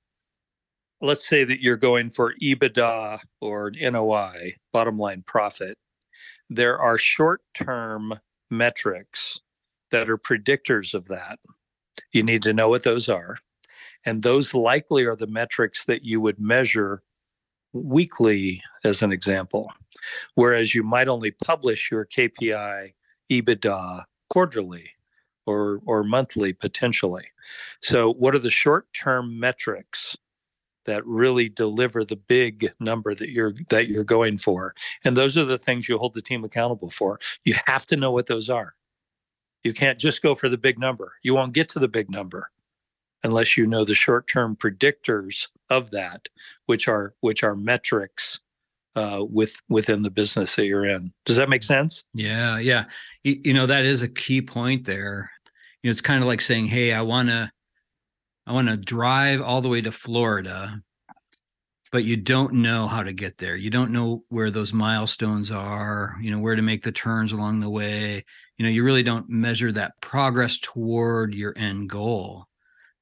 let's 1.04 1.28
say 1.28 1.44
that 1.44 1.61
you're 1.61 1.76
going 1.76 2.09
for 2.09 2.35
ebitda 2.42 3.21
or 3.40 3.71
noi 3.71 4.54
bottom 4.73 4.99
line 4.99 5.23
profit. 5.26 5.76
There 6.49 6.78
are 6.78 6.99
short 6.99 7.42
term 7.52 8.18
metrics 8.57 9.41
that 9.91 10.09
are 10.09 10.19
predictors 10.19 10.95
of 10.95 11.07
that. 11.07 11.39
You 12.13 12.23
need 12.23 12.43
to 12.43 12.53
know 12.53 12.69
what 12.69 12.85
those 12.85 13.09
are. 13.09 13.39
And 14.05 14.23
those 14.23 14.55
likely 14.55 15.05
are 15.05 15.17
the 15.17 15.27
metrics 15.27 15.85
that 15.87 16.05
you 16.05 16.21
would 16.21 16.39
measure 16.39 17.03
weekly 17.73 18.63
as 18.85 19.03
an 19.03 19.13
example. 19.13 19.73
Whereas 20.35 20.75
you 20.75 20.83
might 20.83 21.09
only 21.09 21.31
publish 21.31 21.91
your 21.91 22.05
kpi 22.07 22.93
ebitda 23.31 24.05
quarterly 24.29 24.91
or 25.47 25.81
or 25.87 26.05
monthly 26.05 26.53
potentially. 26.53 27.25
So 27.81 28.13
what 28.13 28.35
are 28.35 28.41
the 28.41 28.51
short 28.51 28.93
term 28.93 29.39
metrics 29.39 30.17
that 30.85 31.05
really 31.07 31.49
deliver 31.49 32.05
the 32.05 32.17
big 32.17 32.73
number 32.81 33.14
that 33.14 33.31
you're 33.31 33.55
that 33.71 33.88
you're 33.88 34.05
going 34.05 34.38
for 34.38 34.75
and 35.05 35.17
those 35.17 35.37
are 35.37 35.45
the 35.45 35.59
things 35.59 35.88
you 35.88 35.99
hold 35.99 36.14
the 36.14 36.23
team 36.23 36.45
accountable 36.45 36.91
for 36.91 37.19
you 37.45 37.55
have 37.67 37.87
to 37.87 37.97
know 37.97 38.11
what 38.11 38.26
those 38.26 38.50
are 38.50 38.75
you 39.62 39.73
can't 39.73 39.99
just 39.99 40.23
go 40.23 40.35
for 40.35 40.49
the 40.49 40.59
big 40.59 40.79
number 40.79 41.14
you 41.23 41.35
won't 41.35 41.53
get 41.55 41.69
to 41.69 41.79
the 41.79 41.88
big 41.88 42.11
number 42.11 42.50
unless 43.23 43.57
you 43.57 43.67
know 43.67 43.85
the 43.85 43.95
short 43.95 44.26
term 44.26 44.57
predictors 44.57 45.49
of 45.71 45.91
that 45.91 46.29
which 46.67 46.88
are 46.88 47.14
which 47.21 47.43
are 47.43 47.57
metrics 47.57 48.41
uh, 48.97 49.25
with 49.29 49.61
within 49.69 50.03
the 50.03 50.11
business 50.11 50.57
that 50.57 50.67
you're 50.67 50.87
in. 50.87 51.12
Does 51.25 51.37
that 51.37 51.49
make 51.49 51.62
sense? 51.62 52.05
Yeah, 52.14 52.59
yeah. 52.59 52.85
You, 53.23 53.41
you 53.45 53.55
know 53.55 53.67
that 53.67 53.85
is 53.85 54.03
a 54.03 54.09
key 54.09 54.41
point 54.41 54.85
there. 54.85 55.31
You 55.83 55.88
know, 55.88 55.93
it's 55.93 56.00
kind 56.00 56.23
of 56.23 56.29
like 56.29 56.41
saying, 56.41 56.67
"Hey, 56.67 56.93
I 56.93 57.03
want 57.03 57.29
to, 57.29 57.50
I 58.47 58.53
want 58.53 58.69
to 58.69 58.77
drive 58.77 59.41
all 59.41 59.61
the 59.61 59.69
way 59.69 59.81
to 59.81 59.93
Florida, 59.93 60.83
but 61.91 62.05
you 62.05 62.17
don't 62.17 62.55
know 62.55 62.87
how 62.87 63.03
to 63.03 63.13
get 63.13 63.39
there. 63.39 63.57
You 63.57 63.71
don't 63.71 63.93
know 63.93 64.25
where 64.29 64.51
those 64.51 64.75
milestones 64.75 65.51
are. 65.51 66.17
You 66.21 66.31
know 66.31 66.41
where 66.41 66.57
to 66.57 66.63
make 66.63 66.83
the 66.83 66.93
turns 66.93 67.33
along 67.33 67.61
the 67.61 67.71
way. 67.71 68.25
You 68.59 68.65
know, 68.65 68.71
you 68.71 68.85
really 68.85 69.03
don't 69.03 69.29
measure 69.31 69.73
that 69.73 70.01
progress 70.01 70.59
toward 70.59 71.35
your 71.35 71.55
end 71.57 71.89
goal. 71.89 72.47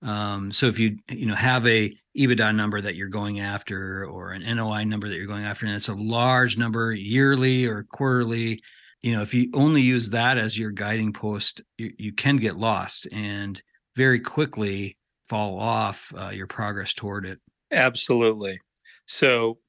Um, 0.03 0.53
so 0.53 0.67
if 0.67 0.79
you 0.79 0.99
you 1.11 1.27
know 1.27 1.35
have 1.35 1.67
a 1.67 1.97
EBITDA 2.17 2.55
number 2.55 2.81
that 2.81 2.95
you're 2.95 3.09
going 3.09 3.41
after 3.41 4.05
or 4.07 4.31
an 4.31 4.43
NOI 4.57 4.85
number 4.85 5.09
that 5.09 5.17
you're 5.17 5.27
going 5.27 5.45
after, 5.45 5.67
and 5.67 5.75
it's 5.75 5.89
a 5.89 5.95
large 5.95 6.57
number 6.57 6.93
yearly 6.93 7.67
or 7.67 7.85
quarterly, 7.85 8.63
you 9.03 9.13
know, 9.13 9.23
if 9.23 9.35
you 9.35 9.51
only 9.55 9.83
use 9.83 10.11
that 10.11 10.39
as 10.39 10.57
your 10.57 10.71
guiding 10.71 11.13
post, 11.13 11.63
you, 11.79 11.93
you 11.99 12.13
can 12.13 12.37
get 12.37 12.57
lost 12.57 13.09
and 13.13 13.61
very 13.97 14.21
quickly 14.21 14.97
fall 15.33 15.59
off 15.59 16.13
uh, 16.19 16.29
your 16.29 16.47
progress 16.47 16.93
toward 16.93 17.25
it. 17.25 17.41
Absolutely. 17.71 18.61
So 19.07 19.61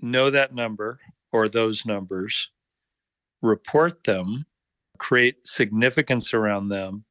know 0.00 0.30
that 0.30 0.54
number 0.54 1.00
or 1.32 1.50
those 1.50 1.84
numbers, 1.84 2.48
report 3.42 4.04
them, 4.04 4.46
create 4.96 5.46
significance 5.46 6.32
around 6.32 6.70
them, 6.70 7.04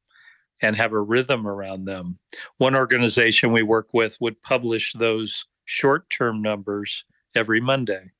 and 0.60 0.74
have 0.74 0.92
a 0.92 1.00
rhythm 1.00 1.46
around 1.46 1.84
them. 1.84 2.18
One 2.58 2.74
organization 2.74 3.52
we 3.52 3.62
work 3.62 3.94
with 3.94 4.20
would 4.20 4.42
publish 4.42 4.92
those 4.94 5.46
short 5.64 6.10
term 6.10 6.42
numbers 6.42 7.04
every 7.36 7.60
Monday. 7.60 8.10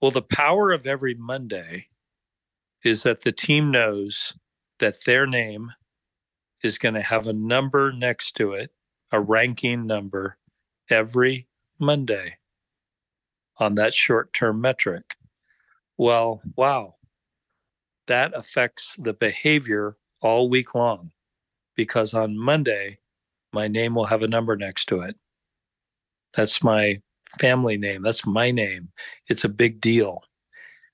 Well, 0.00 0.12
the 0.12 0.22
power 0.22 0.70
of 0.70 0.86
every 0.86 1.14
Monday 1.14 1.88
is 2.84 3.02
that 3.02 3.22
the 3.22 3.32
team 3.32 3.72
knows 3.72 4.34
that 4.78 5.04
their 5.04 5.26
name 5.26 5.72
is 6.62 6.78
going 6.78 6.94
to 6.94 7.02
have 7.02 7.26
a 7.26 7.32
number 7.32 7.92
next 7.92 8.32
to 8.36 8.52
it, 8.52 8.70
a 9.10 9.20
ranking 9.20 9.86
number 9.86 10.38
every 10.88 11.48
Monday 11.80 12.38
on 13.58 13.74
that 13.76 13.94
short 13.94 14.32
term 14.32 14.60
metric. 14.60 15.16
Well, 15.98 16.42
wow, 16.56 16.96
that 18.06 18.32
affects 18.34 18.96
the 18.96 19.12
behavior 19.12 19.96
all 20.20 20.48
week 20.48 20.74
long 20.74 21.12
because 21.76 22.14
on 22.14 22.38
Monday, 22.38 22.98
my 23.52 23.68
name 23.68 23.94
will 23.94 24.06
have 24.06 24.22
a 24.22 24.28
number 24.28 24.56
next 24.56 24.86
to 24.86 25.00
it. 25.00 25.16
That's 26.34 26.62
my 26.62 27.02
family 27.38 27.76
name. 27.76 28.02
That's 28.02 28.26
my 28.26 28.50
name. 28.50 28.88
It's 29.28 29.44
a 29.44 29.48
big 29.48 29.80
deal. 29.80 30.22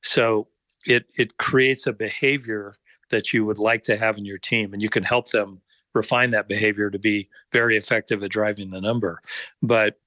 So 0.03 0.49
it 0.87 1.07
it 1.17 1.37
creates 1.39 1.87
a 1.87 1.93
behavior 1.93 2.77
that 3.11 3.33
you 3.33 3.45
would 3.45 3.59
like 3.59 3.83
to 3.85 3.97
have 3.97 4.19
in 4.19 4.25
your 4.25 4.39
team 4.39 4.73
and 4.73 4.83
you 4.83 4.89
can 4.89 5.03
help 5.03 5.29
them 5.29 5.61
refine 5.95 6.31
that 6.31 6.49
behavior 6.49 6.91
to 6.91 6.99
be 6.99 7.29
very 7.53 7.77
effective 7.77 8.23
at 8.23 8.31
driving 8.31 8.71
the 8.71 8.81
number. 8.81 9.21
But 9.63 9.99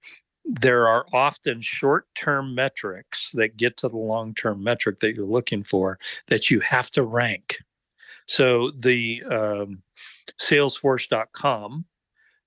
there 0.45 0.87
are 0.87 1.05
often 1.13 1.61
short 1.61 2.07
term 2.15 2.55
metrics 2.55 3.31
that 3.33 3.57
get 3.57 3.77
to 3.77 3.89
the 3.89 3.97
long 3.97 4.33
term 4.33 4.63
metric 4.63 4.99
that 4.99 5.15
you're 5.15 5.25
looking 5.25 5.63
for 5.63 5.99
that 6.27 6.49
you 6.49 6.59
have 6.61 6.89
to 6.91 7.03
rank. 7.03 7.59
So 8.27 8.71
the 8.71 9.23
um, 9.29 9.83
Salesforce.com 10.39 11.85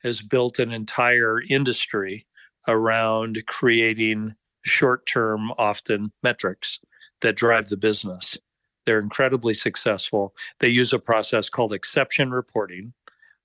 has 0.02 0.20
built 0.20 0.58
an 0.58 0.72
entire 0.72 1.40
industry 1.48 2.26
around 2.66 3.42
creating 3.46 4.34
short 4.62 5.06
term, 5.06 5.52
often 5.58 6.12
metrics 6.22 6.80
that 7.20 7.36
drive 7.36 7.68
the 7.68 7.76
business. 7.76 8.38
They're 8.86 8.98
incredibly 8.98 9.54
successful. 9.54 10.34
They 10.60 10.68
use 10.68 10.92
a 10.92 10.98
process 10.98 11.48
called 11.48 11.72
exception 11.72 12.30
reporting, 12.30 12.92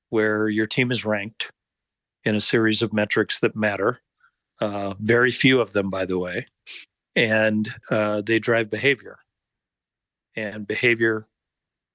where 0.10 0.50
your 0.50 0.66
team 0.66 0.92
is 0.92 1.06
ranked 1.06 1.52
in 2.24 2.36
a 2.36 2.42
series 2.42 2.82
of 2.82 2.94
metrics 2.94 3.40
that 3.40 3.56
matter. 3.56 4.02
Uh, 4.60 4.94
very 5.00 5.32
few 5.32 5.62
of 5.62 5.74
them, 5.74 5.90
by 5.90 6.06
the 6.06 6.20
way. 6.20 6.48
And 7.16 7.70
uh, 7.90 8.22
they 8.22 8.40
drive 8.40 8.70
behavior. 8.70 9.20
And 10.36 10.68
behavior 10.68 11.28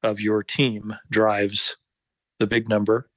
of 0.02 0.20
your 0.20 0.42
team 0.42 0.94
drives 1.10 1.76
the 2.38 2.46
big 2.46 2.68
number 2.68 3.08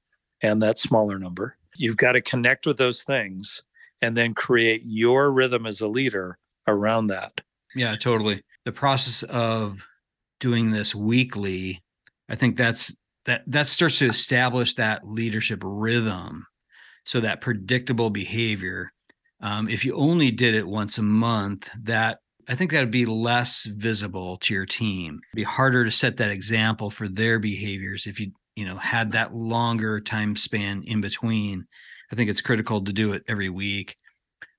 and 0.42 0.62
that 0.62 0.78
smaller 0.78 1.18
number. 1.18 1.58
You've 1.76 1.98
got 1.98 2.14
to 2.14 2.22
connect 2.22 2.66
with 2.66 2.78
those 2.78 3.04
things 3.04 3.62
and 4.02 4.16
then 4.16 4.34
create 4.34 4.82
your 4.86 5.32
rhythm 5.32 5.66
as 5.66 5.82
a 5.82 5.88
leader 5.88 6.38
around 6.68 7.08
that. 7.08 7.42
Yeah, 7.76 7.96
totally. 7.96 8.44
The 8.66 8.72
process 8.72 9.24
of 9.24 9.80
doing 10.40 10.72
this 10.72 10.94
weekly, 10.96 11.84
I 12.30 12.36
think 12.36 12.58
that's 12.58 12.96
that 13.26 13.44
that 13.48 13.68
starts 13.68 14.00
to 14.00 14.10
establish 14.10 14.76
that 14.76 15.06
leadership 15.06 15.62
rhythm. 15.64 16.46
So 17.06 17.22
that 17.22 17.40
predictable 17.40 18.10
behavior. 18.10 18.90
Um, 19.40 19.70
if 19.70 19.86
you 19.86 19.96
only 19.96 20.30
did 20.30 20.56
it 20.56 20.68
once 20.68 20.98
a 20.98 21.04
month, 21.04 21.70
that 21.84 22.20
I 22.50 22.56
think 22.56 22.72
that 22.72 22.80
would 22.80 22.92
be 22.92 23.06
less 23.06 23.66
visible 23.66 24.38
to 24.38 24.54
your 24.54 24.66
team. 24.66 25.20
It'd 25.32 25.36
be 25.36 25.44
harder 25.44 25.84
to 25.84 25.92
set 25.92 26.18
that 26.18 26.32
example 26.32 26.90
for 26.90 27.08
their 27.08 27.40
behaviors 27.40 28.08
if 28.08 28.20
you, 28.20 28.32
you 28.56 28.66
know, 28.66 28.78
had 28.78 29.12
that 29.12 29.34
longer 29.34 30.00
time 30.00 30.36
span 30.36 30.84
in 30.88 31.02
between. 31.02 31.66
I 32.12 32.16
think 32.16 32.30
it's 32.30 32.42
critical 32.42 32.84
to 32.84 32.94
do 32.94 33.14
it 33.14 33.24
every 33.28 33.50
week. 33.50 33.96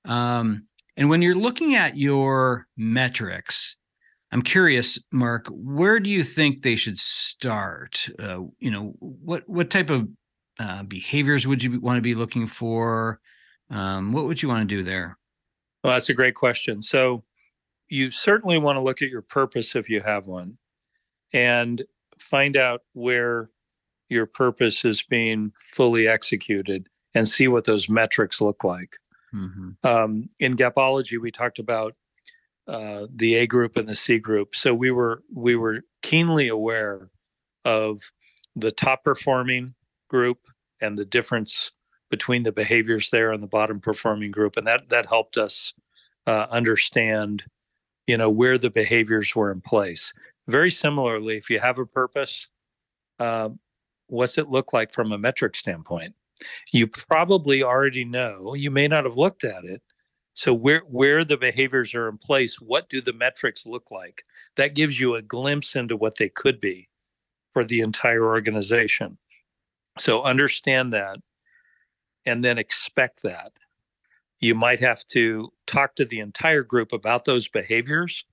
Um, 0.04 0.66
and 0.96 1.08
when 1.08 1.22
you're 1.22 1.34
looking 1.34 1.74
at 1.74 1.96
your 1.96 2.66
metrics, 2.76 3.77
I'm 4.30 4.42
curious, 4.42 4.98
Mark, 5.10 5.46
where 5.50 5.98
do 5.98 6.10
you 6.10 6.22
think 6.22 6.62
they 6.62 6.76
should 6.76 6.98
start? 6.98 8.08
Uh, 8.18 8.42
you 8.58 8.70
know, 8.70 8.94
what 8.98 9.48
what 9.48 9.70
type 9.70 9.90
of 9.90 10.08
uh, 10.58 10.82
behaviors 10.84 11.46
would 11.46 11.62
you 11.62 11.80
want 11.80 11.96
to 11.96 12.02
be 12.02 12.14
looking 12.14 12.46
for? 12.46 13.20
Um, 13.70 14.12
what 14.12 14.26
would 14.26 14.42
you 14.42 14.48
want 14.48 14.68
to 14.68 14.74
do 14.76 14.82
there? 14.82 15.16
Well, 15.82 15.94
that's 15.94 16.08
a 16.08 16.14
great 16.14 16.34
question. 16.34 16.82
So, 16.82 17.24
you 17.88 18.10
certainly 18.10 18.58
want 18.58 18.76
to 18.76 18.82
look 18.82 19.00
at 19.00 19.08
your 19.08 19.22
purpose 19.22 19.74
if 19.74 19.88
you 19.88 20.00
have 20.02 20.26
one 20.26 20.58
and 21.32 21.82
find 22.18 22.56
out 22.56 22.82
where 22.92 23.50
your 24.08 24.26
purpose 24.26 24.84
is 24.84 25.02
being 25.02 25.52
fully 25.60 26.06
executed 26.06 26.88
and 27.14 27.26
see 27.26 27.48
what 27.48 27.64
those 27.64 27.88
metrics 27.88 28.40
look 28.40 28.64
like. 28.64 28.96
Mm-hmm. 29.34 29.86
Um, 29.86 30.28
in 30.38 30.56
Gapology, 30.56 31.18
we 31.20 31.30
talked 31.30 31.58
about 31.58 31.94
uh, 32.68 33.06
the 33.12 33.34
A 33.36 33.46
group 33.46 33.76
and 33.76 33.88
the 33.88 33.94
C 33.94 34.18
group. 34.18 34.54
So 34.54 34.74
we 34.74 34.90
were 34.90 35.22
we 35.34 35.56
were 35.56 35.82
keenly 36.02 36.48
aware 36.48 37.10
of 37.64 38.12
the 38.54 38.70
top 38.70 39.04
performing 39.04 39.74
group 40.08 40.38
and 40.80 40.96
the 40.96 41.04
difference 41.04 41.72
between 42.10 42.42
the 42.42 42.52
behaviors 42.52 43.10
there 43.10 43.32
and 43.32 43.42
the 43.42 43.48
bottom 43.48 43.80
performing 43.80 44.30
group, 44.30 44.56
and 44.56 44.66
that 44.66 44.88
that 44.90 45.06
helped 45.06 45.36
us 45.36 45.74
uh, 46.26 46.46
understand 46.50 47.44
you 48.06 48.16
know 48.16 48.30
where 48.30 48.58
the 48.58 48.70
behaviors 48.70 49.34
were 49.34 49.50
in 49.50 49.60
place. 49.60 50.12
Very 50.46 50.70
similarly 50.70 51.36
if 51.36 51.50
you 51.50 51.60
have 51.60 51.78
a 51.78 51.86
purpose 51.86 52.48
uh, 53.18 53.50
what's 54.06 54.38
it 54.38 54.48
look 54.48 54.72
like 54.72 54.90
from 54.90 55.12
a 55.12 55.18
metric 55.18 55.54
standpoint? 55.54 56.14
You 56.72 56.86
probably 56.86 57.62
already 57.62 58.04
know 58.04 58.54
you 58.54 58.70
may 58.70 58.88
not 58.88 59.04
have 59.04 59.16
looked 59.16 59.44
at 59.44 59.64
it 59.64 59.82
so 60.38 60.54
where 60.54 60.82
where 60.88 61.24
the 61.24 61.36
behaviors 61.36 61.96
are 61.96 62.08
in 62.08 62.16
place 62.16 62.60
what 62.60 62.88
do 62.88 63.00
the 63.00 63.12
metrics 63.12 63.66
look 63.66 63.90
like? 63.90 64.22
That 64.54 64.76
gives 64.76 65.00
you 65.00 65.16
a 65.16 65.20
glimpse 65.20 65.74
into 65.74 65.96
what 65.96 66.16
they 66.16 66.28
could 66.28 66.60
be 66.60 66.88
for 67.50 67.64
the 67.64 67.80
entire 67.80 68.24
organization. 68.24 69.18
So 69.98 70.22
understand 70.22 70.92
that 70.92 71.16
and 72.24 72.44
then 72.44 72.56
expect 72.56 73.24
that. 73.24 73.50
You 74.38 74.54
might 74.54 74.78
have 74.78 75.04
to 75.08 75.52
talk 75.66 75.96
to 75.96 76.04
the 76.04 76.20
entire 76.20 76.62
group 76.62 76.92
about 76.92 77.24
those 77.24 77.48
behaviors 77.48 78.24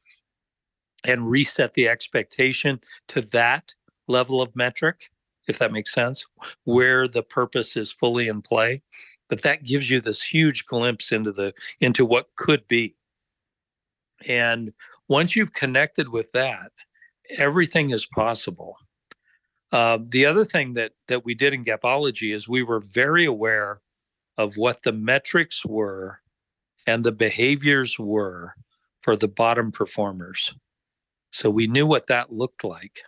and 1.04 1.28
reset 1.28 1.74
the 1.74 1.90
expectation 1.90 2.82
to 3.08 3.22
that 3.22 3.74
level 4.08 4.44
of 4.44 4.56
metric 4.56 5.10
if 5.48 5.58
that 5.60 5.72
makes 5.72 5.92
sense 5.92 6.26
where 6.64 7.08
the 7.08 7.24
purpose 7.24 7.76
is 7.76 7.92
fully 7.92 8.28
in 8.28 8.42
play 8.42 8.82
but 9.30 9.42
that 9.42 9.64
gives 9.64 9.90
you 9.90 10.02
this 10.02 10.22
huge 10.22 10.66
glimpse 10.66 11.12
into 11.12 11.32
the 11.32 11.54
into 11.80 12.06
what 12.06 12.28
could 12.36 12.68
be 12.68 12.96
and 14.28 14.72
once 15.08 15.36
you've 15.36 15.54
connected 15.54 16.10
with 16.10 16.32
that 16.32 16.72
everything 17.38 17.90
is 17.90 18.06
possible 18.06 18.78
uh, 19.72 19.98
the 20.02 20.26
other 20.26 20.46
thing 20.46 20.74
that 20.74 20.94
that 21.08 21.26
we 21.26 21.34
did 21.34 21.54
in 21.54 21.66
gapology 21.66 22.34
is 22.34 22.48
we 22.48 22.64
were 22.64 22.80
very 22.80 23.26
aware 23.26 23.82
of 24.38 24.58
what 24.58 24.84
the 24.84 24.92
metrics 24.92 25.66
were 25.66 26.20
and 26.88 27.04
the 27.04 27.12
behaviors 27.12 27.98
were 27.98 28.54
for 29.02 29.16
the 29.16 29.28
bottom 29.28 29.72
performers. 29.72 30.54
So 31.32 31.50
we 31.50 31.68
knew 31.68 31.86
what 31.86 32.08
that 32.08 32.32
looked 32.32 32.64
like. 32.64 33.02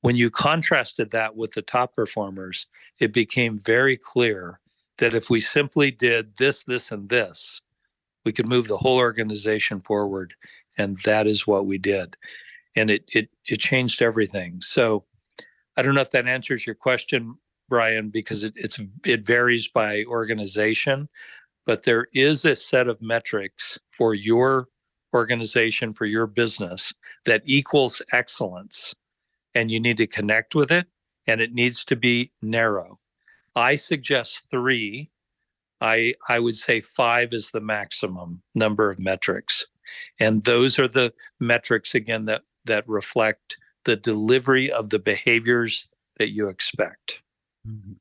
When 0.00 0.16
you 0.16 0.30
contrasted 0.30 1.10
that 1.10 1.36
with 1.36 1.52
the 1.52 1.62
top 1.62 1.94
performers, 1.94 2.66
it 2.98 3.12
became 3.12 3.58
very 3.58 3.96
clear 3.96 4.60
that 4.98 5.14
if 5.14 5.30
we 5.30 5.40
simply 5.40 5.90
did 5.90 6.36
this, 6.36 6.64
this, 6.64 6.90
and 6.90 7.08
this, 7.08 7.62
we 8.24 8.32
could 8.32 8.48
move 8.48 8.68
the 8.68 8.78
whole 8.78 8.98
organization 8.98 9.80
forward. 9.80 10.34
And 10.78 10.98
that 11.04 11.26
is 11.26 11.46
what 11.46 11.66
we 11.66 11.78
did. 11.78 12.16
And 12.74 12.90
it 12.90 13.04
it 13.08 13.30
it 13.46 13.58
changed 13.58 14.02
everything. 14.02 14.60
So 14.60 15.04
I 15.76 15.82
don't 15.82 15.94
know 15.94 16.00
if 16.02 16.10
that 16.10 16.26
answers 16.26 16.66
your 16.66 16.74
question, 16.74 17.36
Brian, 17.68 18.10
because 18.10 18.44
it, 18.44 18.52
it's 18.56 18.80
it 19.04 19.24
varies 19.24 19.68
by 19.68 20.04
organization, 20.04 21.08
but 21.64 21.84
there 21.84 22.08
is 22.12 22.44
a 22.44 22.56
set 22.56 22.88
of 22.88 23.00
metrics 23.00 23.78
for 23.90 24.14
your 24.14 24.68
organization, 25.14 25.94
for 25.94 26.04
your 26.04 26.26
business 26.26 26.92
that 27.24 27.42
equals 27.46 28.02
excellence. 28.12 28.94
And 29.54 29.70
you 29.70 29.80
need 29.80 29.96
to 29.96 30.06
connect 30.06 30.54
with 30.54 30.70
it 30.70 30.86
and 31.26 31.40
it 31.40 31.54
needs 31.54 31.84
to 31.86 31.96
be 31.96 32.32
narrow. 32.42 32.98
I 33.56 33.74
suggest 33.74 34.44
three 34.50 35.10
I 35.80 36.14
I 36.28 36.38
would 36.38 36.56
say 36.56 36.80
five 36.80 37.32
is 37.32 37.50
the 37.50 37.60
maximum 37.60 38.42
number 38.54 38.90
of 38.90 38.98
metrics, 38.98 39.66
and 40.18 40.44
those 40.44 40.78
are 40.78 40.88
the 40.88 41.12
metrics 41.40 41.94
again 41.94 42.24
that 42.26 42.42
that 42.64 42.88
reflect 42.88 43.56
the 43.84 43.96
delivery 43.96 44.70
of 44.70 44.90
the 44.90 44.98
behaviors 44.98 45.88
that 46.18 46.30
you 46.30 46.48
expect. 46.48 47.22
Mm-hmm. 47.68 47.92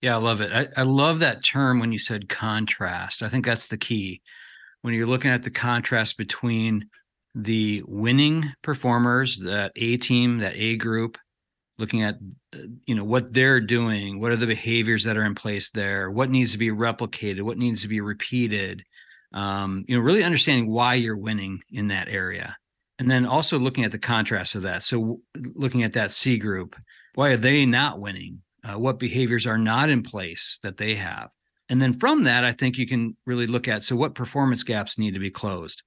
Yeah, 0.00 0.14
I 0.14 0.18
love 0.18 0.40
it. 0.40 0.52
I, 0.52 0.68
I 0.80 0.84
love 0.84 1.18
that 1.18 1.44
term 1.44 1.78
when 1.78 1.92
you 1.92 1.98
said 1.98 2.28
contrast. 2.28 3.22
I 3.22 3.28
think 3.28 3.44
that's 3.44 3.66
the 3.66 3.76
key. 3.76 4.22
When 4.80 4.94
you're 4.94 5.06
looking 5.06 5.30
at 5.30 5.42
the 5.42 5.50
contrast 5.50 6.16
between 6.16 6.88
the 7.34 7.82
winning 7.86 8.46
performers, 8.62 9.38
that 9.40 9.72
A 9.76 9.98
team, 9.98 10.38
that 10.38 10.56
A 10.56 10.76
group, 10.76 11.18
looking 11.80 12.02
at 12.02 12.18
you 12.84 12.94
know 12.94 13.04
what 13.04 13.32
they're 13.32 13.60
doing 13.60 14.20
what 14.20 14.30
are 14.30 14.36
the 14.36 14.46
behaviors 14.46 15.04
that 15.04 15.16
are 15.16 15.24
in 15.24 15.34
place 15.34 15.70
there 15.70 16.10
what 16.10 16.30
needs 16.30 16.52
to 16.52 16.58
be 16.58 16.70
replicated 16.70 17.42
what 17.42 17.58
needs 17.58 17.82
to 17.82 17.88
be 17.88 18.00
repeated 18.00 18.84
um, 19.32 19.84
you 19.86 19.96
know 19.96 20.02
really 20.02 20.24
understanding 20.24 20.70
why 20.70 20.94
you're 20.94 21.16
winning 21.16 21.60
in 21.70 21.88
that 21.88 22.08
area. 22.08 22.56
And 22.98 23.10
then 23.10 23.24
also 23.24 23.58
looking 23.58 23.84
at 23.84 23.92
the 23.92 23.98
contrast 23.98 24.54
of 24.54 24.62
that. 24.62 24.82
So 24.82 25.20
looking 25.34 25.82
at 25.82 25.94
that 25.94 26.12
c 26.12 26.38
group 26.38 26.76
why 27.14 27.30
are 27.30 27.36
they 27.36 27.66
not 27.66 27.98
winning? 27.98 28.42
Uh, 28.62 28.78
what 28.78 28.98
behaviors 28.98 29.46
are 29.46 29.58
not 29.58 29.90
in 29.90 30.02
place 30.02 30.60
that 30.62 30.76
they 30.76 30.94
have? 30.94 31.30
And 31.68 31.80
then 31.80 31.92
from 31.92 32.24
that 32.24 32.44
i 32.44 32.52
think 32.52 32.78
you 32.78 32.86
can 32.86 33.16
really 33.26 33.46
look 33.46 33.68
at 33.68 33.84
so 33.84 33.96
what 33.96 34.14
performance 34.14 34.64
gaps 34.64 34.98
need 34.98 35.14
to 35.14 35.20
be 35.20 35.30
closed? 35.30 35.82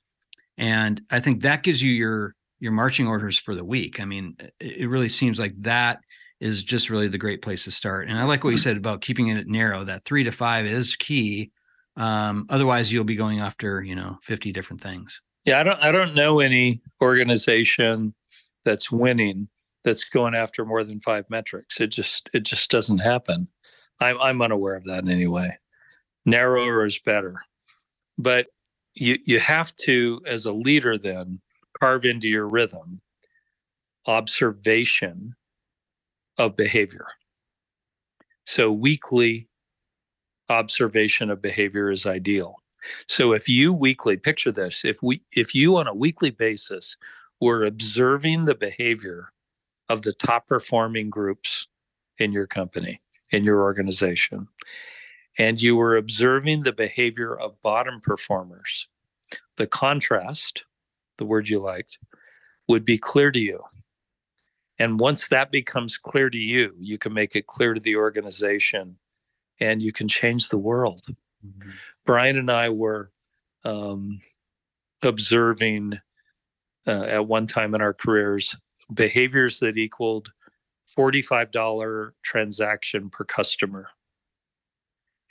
And 0.57 1.01
i 1.09 1.19
think 1.19 1.41
that 1.41 1.63
gives 1.63 1.81
you 1.81 1.91
your 1.91 2.35
your 2.63 2.71
marching 2.71 3.07
orders 3.07 3.37
for 3.37 3.55
the 3.55 3.65
week. 3.65 3.99
I 3.99 4.05
mean, 4.05 4.37
it 4.61 4.87
really 4.89 5.09
seems 5.09 5.37
like 5.37 5.53
that 5.63 5.99
is 6.39 6.63
just 6.63 6.89
really 6.89 7.09
the 7.09 7.17
great 7.17 7.41
place 7.41 7.65
to 7.65 7.71
start. 7.71 8.07
And 8.07 8.17
I 8.17 8.23
like 8.23 8.45
what 8.45 8.51
you 8.51 8.55
mm-hmm. 8.55 8.63
said 8.63 8.77
about 8.77 9.01
keeping 9.01 9.27
it 9.27 9.47
narrow. 9.47 9.83
That 9.83 10.05
three 10.05 10.23
to 10.23 10.31
five 10.31 10.65
is 10.65 10.95
key. 10.95 11.51
Um, 11.97 12.45
otherwise, 12.49 12.91
you'll 12.91 13.03
be 13.03 13.17
going 13.17 13.41
after 13.41 13.81
you 13.81 13.95
know 13.95 14.17
fifty 14.23 14.53
different 14.53 14.81
things. 14.81 15.21
Yeah, 15.43 15.59
I 15.59 15.63
don't. 15.63 15.79
I 15.81 15.91
don't 15.91 16.15
know 16.15 16.39
any 16.39 16.81
organization 17.01 18.15
that's 18.63 18.89
winning 18.89 19.49
that's 19.83 20.05
going 20.05 20.33
after 20.33 20.63
more 20.63 20.85
than 20.85 21.01
five 21.01 21.25
metrics. 21.29 21.81
It 21.81 21.87
just 21.87 22.29
it 22.33 22.43
just 22.43 22.71
doesn't 22.71 22.99
happen. 22.99 23.49
I'm 23.99 24.19
I'm 24.21 24.41
unaware 24.41 24.75
of 24.75 24.85
that 24.85 25.03
in 25.03 25.09
any 25.09 25.27
way. 25.27 25.59
Narrower 26.25 26.85
is 26.85 26.97
better, 26.97 27.35
but 28.17 28.47
you 28.93 29.17
you 29.25 29.41
have 29.41 29.75
to 29.83 30.21
as 30.25 30.45
a 30.45 30.53
leader 30.53 30.97
then 30.97 31.41
carve 31.79 32.05
into 32.05 32.27
your 32.27 32.47
rhythm 32.47 33.01
observation 34.05 35.35
of 36.37 36.55
behavior. 36.55 37.05
So, 38.45 38.71
weekly 38.71 39.49
observation 40.49 41.29
of 41.29 41.41
behavior 41.41 41.91
is 41.91 42.05
ideal. 42.05 42.55
So, 43.07 43.31
if 43.31 43.47
you 43.47 43.71
weekly 43.73 44.17
picture 44.17 44.51
this, 44.51 44.83
if 44.83 44.97
we, 45.01 45.21
if 45.31 45.55
you 45.55 45.77
on 45.77 45.87
a 45.87 45.93
weekly 45.93 46.31
basis 46.31 46.97
were 47.39 47.63
observing 47.63 48.45
the 48.45 48.55
behavior 48.55 49.31
of 49.89 50.01
the 50.01 50.13
top 50.13 50.47
performing 50.47 51.09
groups 51.09 51.67
in 52.17 52.31
your 52.31 52.47
company, 52.47 53.01
in 53.31 53.43
your 53.43 53.61
organization, 53.61 54.47
and 55.37 55.61
you 55.61 55.75
were 55.75 55.95
observing 55.95 56.63
the 56.63 56.73
behavior 56.73 57.37
of 57.37 57.61
bottom 57.61 58.01
performers, 58.01 58.87
the 59.57 59.67
contrast 59.67 60.65
the 61.23 61.27
word 61.27 61.47
you 61.47 61.59
liked, 61.59 61.97
would 62.67 62.83
be 62.83 62.97
clear 62.97 63.31
to 63.31 63.39
you. 63.39 63.63
And 64.77 64.99
once 64.99 65.29
that 65.29 65.51
becomes 65.51 65.97
clear 65.97 66.29
to 66.29 66.37
you, 66.37 66.73
you 66.77 66.97
can 66.97 67.13
make 67.13 67.35
it 67.35 67.47
clear 67.47 67.73
to 67.73 67.79
the 67.79 67.95
organization 67.95 68.97
and 69.61 69.81
you 69.81 69.93
can 69.93 70.09
change 70.09 70.49
the 70.49 70.57
world. 70.57 71.05
Mm-hmm. 71.45 71.69
Brian 72.05 72.37
and 72.37 72.51
I 72.51 72.69
were 72.69 73.11
um, 73.63 74.19
observing 75.01 75.99
uh, 76.85 77.03
at 77.03 77.25
one 77.25 77.47
time 77.47 77.73
in 77.73 77.81
our 77.81 77.93
careers 77.93 78.55
behaviors 78.93 79.59
that 79.59 79.77
equaled 79.77 80.29
$45 80.97 82.11
transaction 82.21 83.09
per 83.09 83.23
customer. 83.23 83.87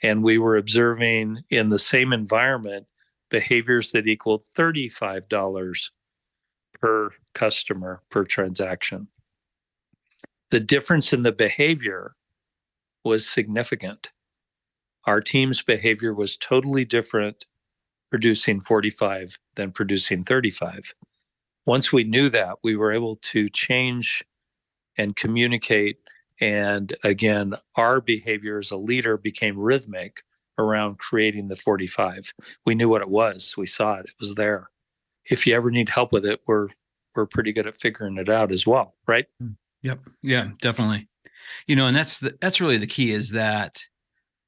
And 0.01 0.23
we 0.23 0.39
were 0.39 0.57
observing 0.57 1.43
in 1.51 1.69
the 1.69 1.77
same 1.77 2.11
environment 2.11 2.87
behaviors 3.33 3.91
that 3.91 4.07
equal 4.07 4.43
$35 4.55 5.89
per 6.79 7.09
customer 7.33 8.03
per 8.11 8.23
transaction. 8.23 9.07
The 10.51 10.59
difference 10.59 11.11
in 11.11 11.23
the 11.23 11.31
behavior 11.31 12.13
was 13.03 13.27
significant. 13.27 14.11
Our 15.07 15.19
team's 15.19 15.63
behavior 15.63 16.13
was 16.13 16.37
totally 16.37 16.85
different 16.85 17.45
producing 18.11 18.61
45 18.61 19.39
than 19.55 19.71
producing 19.71 20.23
35. 20.23 20.93
Once 21.65 21.91
we 21.91 22.03
knew 22.03 22.29
that, 22.29 22.57
we 22.63 22.75
were 22.75 22.91
able 22.91 23.15
to 23.15 23.49
change 23.49 24.23
and 24.95 25.15
communicate. 25.15 25.97
And 26.39 26.95
again, 27.03 27.55
our 27.75 27.99
behavior 27.99 28.59
as 28.59 28.69
a 28.69 28.77
leader 28.77 29.17
became 29.17 29.57
rhythmic 29.57 30.23
around 30.57 30.99
creating 30.99 31.47
the 31.47 31.55
45. 31.55 32.33
We 32.65 32.75
knew 32.75 32.89
what 32.89 33.01
it 33.01 33.09
was. 33.09 33.55
We 33.57 33.67
saw 33.67 33.95
it. 33.95 34.05
It 34.05 34.15
was 34.19 34.35
there. 34.35 34.69
If 35.25 35.47
you 35.47 35.55
ever 35.55 35.71
need 35.71 35.89
help 35.89 36.11
with 36.11 36.25
it, 36.25 36.41
we're 36.47 36.69
we're 37.15 37.25
pretty 37.27 37.53
good 37.53 37.67
at 37.67 37.77
figuring 37.77 38.17
it 38.17 38.27
out 38.27 38.51
as 38.51 38.65
well, 38.65 38.95
right? 39.07 39.25
Mm, 39.41 39.55
yep. 39.83 39.99
Yeah, 40.23 40.49
definitely. 40.61 41.07
You 41.67 41.75
know, 41.75 41.85
and 41.85 41.95
that's 41.95 42.19
the, 42.19 42.35
that's 42.41 42.59
really 42.59 42.77
the 42.77 42.87
key 42.87 43.11
is 43.11 43.31
that 43.31 43.83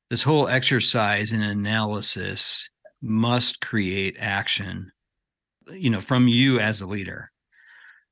this 0.09 0.23
whole 0.23 0.47
exercise 0.47 1.31
and 1.31 1.43
analysis 1.43 2.69
must 3.01 3.61
create 3.61 4.15
action 4.19 4.91
you 5.71 5.89
know 5.89 6.01
from 6.01 6.27
you 6.27 6.59
as 6.59 6.81
a 6.81 6.87
leader. 6.87 7.29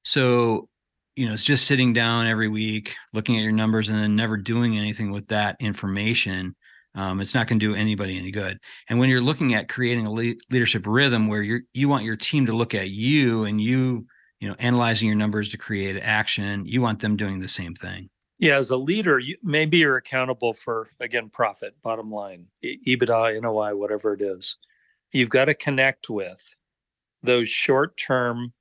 So, 0.04 0.70
you 1.16 1.26
know, 1.26 1.34
it's 1.34 1.46
just 1.46 1.66
sitting 1.66 1.94
down 1.94 2.28
every 2.28 2.50
week 2.50 2.96
looking 3.14 3.38
at 3.38 3.44
your 3.44 3.52
numbers 3.52 3.90
and 3.90 3.98
then 3.98 4.16
never 4.16 4.38
doing 4.38 4.78
anything 4.78 5.12
with 5.12 5.28
that 5.28 5.56
information 5.60 6.56
um, 6.96 7.22
it's 7.22 7.34
not 7.34 7.48
going 7.48 7.60
to 7.60 7.66
do 7.66 7.76
anybody 7.76 8.18
any 8.18 8.32
good. 8.32 8.60
And 8.90 9.00
when 9.00 9.10
you're 9.10 9.22
looking 9.22 9.54
at 9.54 9.70
creating 9.70 10.06
a 10.06 10.12
le- 10.12 10.36
leadership 10.50 10.86
rhythm 10.86 11.28
where 11.28 11.42
you 11.42 11.62
you 11.74 11.90
want 11.90 12.04
your 12.04 12.16
team 12.16 12.46
to 12.46 12.54
look 12.54 12.76
at 12.76 12.90
you 12.90 13.46
and 13.46 13.60
you 13.60 14.06
you 14.40 14.48
know 14.48 14.56
analyzing 14.60 15.08
your 15.08 15.18
numbers 15.18 15.50
to 15.50 15.58
create 15.58 16.00
action, 16.02 16.66
you 16.66 16.82
want 16.82 17.00
them 17.00 17.16
doing 17.16 17.40
the 17.40 17.48
same 17.48 17.74
thing. 17.74 18.10
Yeah, 18.40 18.58
as 18.58 18.70
a 18.72 18.78
leader, 18.78 19.20
you, 19.20 19.38
maybe 19.42 19.78
you're 19.78 19.98
accountable 19.98 20.54
for 20.54 20.90
again 21.00 21.30
profit, 21.30 21.76
bottom 21.82 22.12
line, 22.12 22.48
EBITDA, 22.64 23.42
NOI, 23.42 23.76
whatever 23.76 24.14
it 24.14 24.22
is. 24.22 24.58
You've 25.12 25.30
got 25.30 25.46
to 25.46 25.54
connect 25.54 26.10
with 26.10 26.56
those 27.22 27.48
short-term 27.48 28.54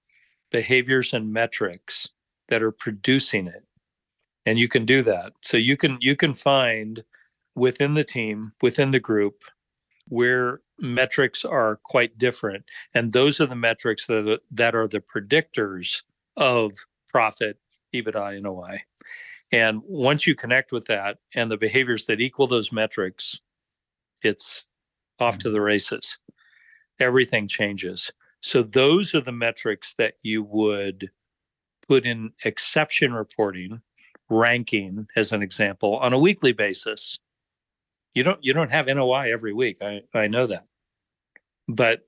behaviors 0.51 1.12
and 1.12 1.33
metrics 1.33 2.09
that 2.49 2.62
are 2.62 2.71
producing 2.71 3.47
it, 3.47 3.64
and 4.47 4.59
you 4.59 4.68
can 4.68 4.85
do 4.85 5.03
that. 5.03 5.33
So 5.42 5.57
you 5.57 5.77
can 5.77 5.99
you 6.01 6.16
can 6.16 6.33
find 6.33 7.03
within 7.55 7.95
the 7.95 8.05
team, 8.05 8.53
within 8.62 8.91
the 8.91 9.01
group, 9.01 9.45
where 10.09 10.61
metrics 10.79 11.45
are 11.45 11.81
quite 11.85 12.19
different. 12.19 12.65
And 12.95 13.12
those 13.12 13.41
are 13.41 13.47
the 13.47 13.55
metrics 13.55 14.07
that 14.07 14.29
are, 14.29 14.38
that 14.51 14.75
are 14.75 14.88
the 14.88 15.01
predictors 15.01 16.03
of 16.37 16.73
profit, 17.09 17.59
EBITDA, 17.95 18.43
NOI. 18.43 18.83
And 19.53 19.83
once 19.85 20.27
you 20.27 20.35
connect 20.35 20.73
with 20.73 20.87
that 20.87 21.19
and 21.35 21.51
the 21.51 21.59
behaviors 21.59 22.07
that 22.07 22.21
equal 22.21 22.47
those 22.47 22.73
metrics, 22.73 23.41
it's 24.23 24.67
off 25.21 25.38
to 25.38 25.51
the 25.51 25.61
races. 25.61 26.19
Everything 26.99 27.49
changes. 27.49 28.11
So 28.41 28.62
those 28.62 29.15
are 29.15 29.21
the 29.21 29.33
metrics 29.33 29.95
that 29.95 30.15
you 30.23 30.43
would 30.43 31.11
put 31.87 32.07
in 32.07 32.33
exception 32.45 33.12
reporting, 33.12 33.83
ranking 34.31 35.07
as 35.15 35.33
an 35.33 35.43
example 35.43 35.97
on 35.99 36.12
a 36.12 36.19
weekly 36.19 36.53
basis 36.53 37.19
you 38.14 38.22
don't 38.22 38.42
you 38.42 38.53
don't 38.53 38.70
have 38.70 38.87
NOI 38.87 39.33
every 39.33 39.53
week. 39.53 39.83
I, 39.83 40.03
I 40.14 40.27
know 40.27 40.46
that. 40.46 40.66
But 41.68 42.07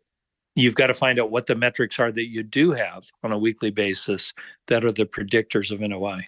you've 0.54 0.74
got 0.74 0.88
to 0.88 0.94
find 0.94 1.18
out 1.18 1.30
what 1.30 1.46
the 1.46 1.54
metrics 1.54 1.98
are 1.98 2.12
that 2.12 2.28
you 2.28 2.42
do 2.42 2.72
have 2.72 3.08
on 3.22 3.32
a 3.32 3.38
weekly 3.38 3.70
basis 3.70 4.32
that 4.68 4.84
are 4.84 4.92
the 4.92 5.06
predictors 5.06 5.70
of 5.70 5.80
NOI. 5.80 6.26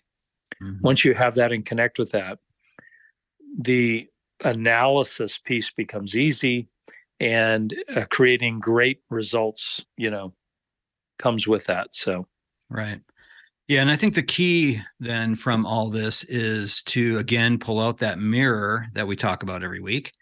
Mm-hmm. 0.62 0.80
Once 0.80 1.04
you 1.04 1.14
have 1.14 1.34
that 1.34 1.52
and 1.52 1.64
connect 1.64 1.98
with 1.98 2.12
that, 2.12 2.38
the 3.58 4.08
analysis 4.44 5.38
piece 5.38 5.70
becomes 5.70 6.16
easy 6.16 6.68
and 7.20 7.74
uh, 7.94 8.04
creating 8.10 8.58
great 8.58 9.00
results, 9.10 9.84
you 9.96 10.10
know, 10.10 10.34
comes 11.18 11.46
with 11.46 11.64
that. 11.66 11.94
So, 11.94 12.26
right. 12.68 13.00
Yeah. 13.68 13.80
And 13.80 13.90
I 13.90 13.96
think 13.96 14.14
the 14.14 14.22
key 14.22 14.80
then 15.00 15.34
from 15.34 15.66
all 15.66 15.90
this 15.90 16.22
is 16.24 16.82
to 16.84 17.18
again 17.18 17.58
pull 17.58 17.80
out 17.80 17.98
that 17.98 18.18
mirror 18.18 18.86
that 18.94 19.08
we 19.08 19.16
talk 19.16 19.42
about 19.42 19.64
every 19.64 19.80
week 19.80 20.12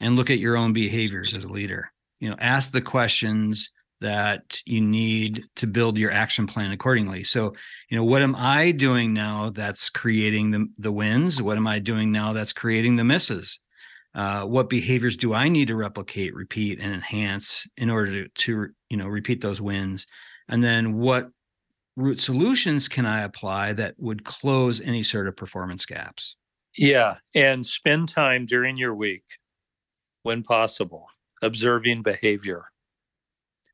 and 0.00 0.16
look 0.16 0.30
at 0.30 0.38
your 0.38 0.56
own 0.56 0.72
behaviors 0.72 1.34
as 1.34 1.44
a 1.44 1.48
leader. 1.48 1.92
You 2.20 2.30
know, 2.30 2.36
ask 2.40 2.72
the 2.72 2.82
questions 2.82 3.70
that 4.00 4.60
you 4.64 4.80
need 4.80 5.44
to 5.56 5.66
build 5.66 5.98
your 5.98 6.12
action 6.12 6.46
plan 6.46 6.70
accordingly. 6.70 7.24
So, 7.24 7.54
you 7.88 7.96
know, 7.96 8.04
what 8.04 8.22
am 8.22 8.36
I 8.36 8.70
doing 8.70 9.12
now 9.12 9.50
that's 9.50 9.90
creating 9.90 10.50
the, 10.50 10.66
the 10.78 10.92
wins? 10.92 11.42
What 11.42 11.56
am 11.56 11.66
I 11.66 11.80
doing 11.80 12.12
now 12.12 12.32
that's 12.32 12.52
creating 12.52 12.96
the 12.96 13.04
misses? 13.04 13.58
Uh, 14.14 14.44
what 14.44 14.68
behaviors 14.68 15.16
do 15.16 15.34
I 15.34 15.48
need 15.48 15.68
to 15.68 15.76
replicate, 15.76 16.34
repeat, 16.34 16.80
and 16.80 16.92
enhance 16.92 17.66
in 17.76 17.90
order 17.90 18.24
to, 18.24 18.28
to 18.28 18.68
you 18.88 18.96
know 18.96 19.06
repeat 19.06 19.40
those 19.40 19.60
wins? 19.60 20.06
And 20.48 20.62
then 20.62 20.94
what 20.94 21.28
root 21.98 22.20
solutions 22.20 22.88
can 22.88 23.04
I 23.04 23.22
apply 23.22 23.72
that 23.74 23.94
would 23.98 24.24
close 24.24 24.80
any 24.80 25.02
sort 25.02 25.26
of 25.26 25.36
performance 25.36 25.84
gaps? 25.84 26.36
Yeah, 26.76 27.16
and 27.34 27.66
spend 27.66 28.08
time 28.08 28.46
during 28.46 28.76
your 28.76 28.94
week, 28.94 29.24
when 30.22 30.44
possible, 30.44 31.08
observing 31.42 32.02
behavior 32.02 32.66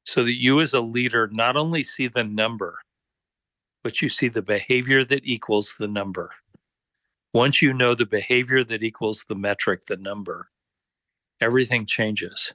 so 0.05 0.25
that 0.25 0.35
you 0.35 0.61
as 0.61 0.73
a 0.73 0.81
leader 0.81 1.29
not 1.33 1.57
only 1.57 1.83
see 1.83 2.09
the 2.09 2.25
number, 2.25 2.79
but 3.83 4.01
you 4.01 4.09
see 4.09 4.29
the 4.29 4.43
behavior 4.43 5.05
that 5.05 5.25
equals 5.25 5.75
the 5.79 5.89
number. 5.89 6.31
Once 7.33 7.61
you 7.61 7.73
know 7.73 7.95
the 7.95 8.07
behavior 8.07 8.63
that 8.63 8.83
equals 8.83 9.25
the 9.29 9.35
metric, 9.35 9.87
the 9.87 9.97
number, 9.97 10.49
everything 11.41 11.85
changes. 11.85 12.55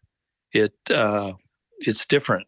It 0.54 0.74
uh, 0.90 1.34
it's 1.80 2.06
different. 2.06 2.48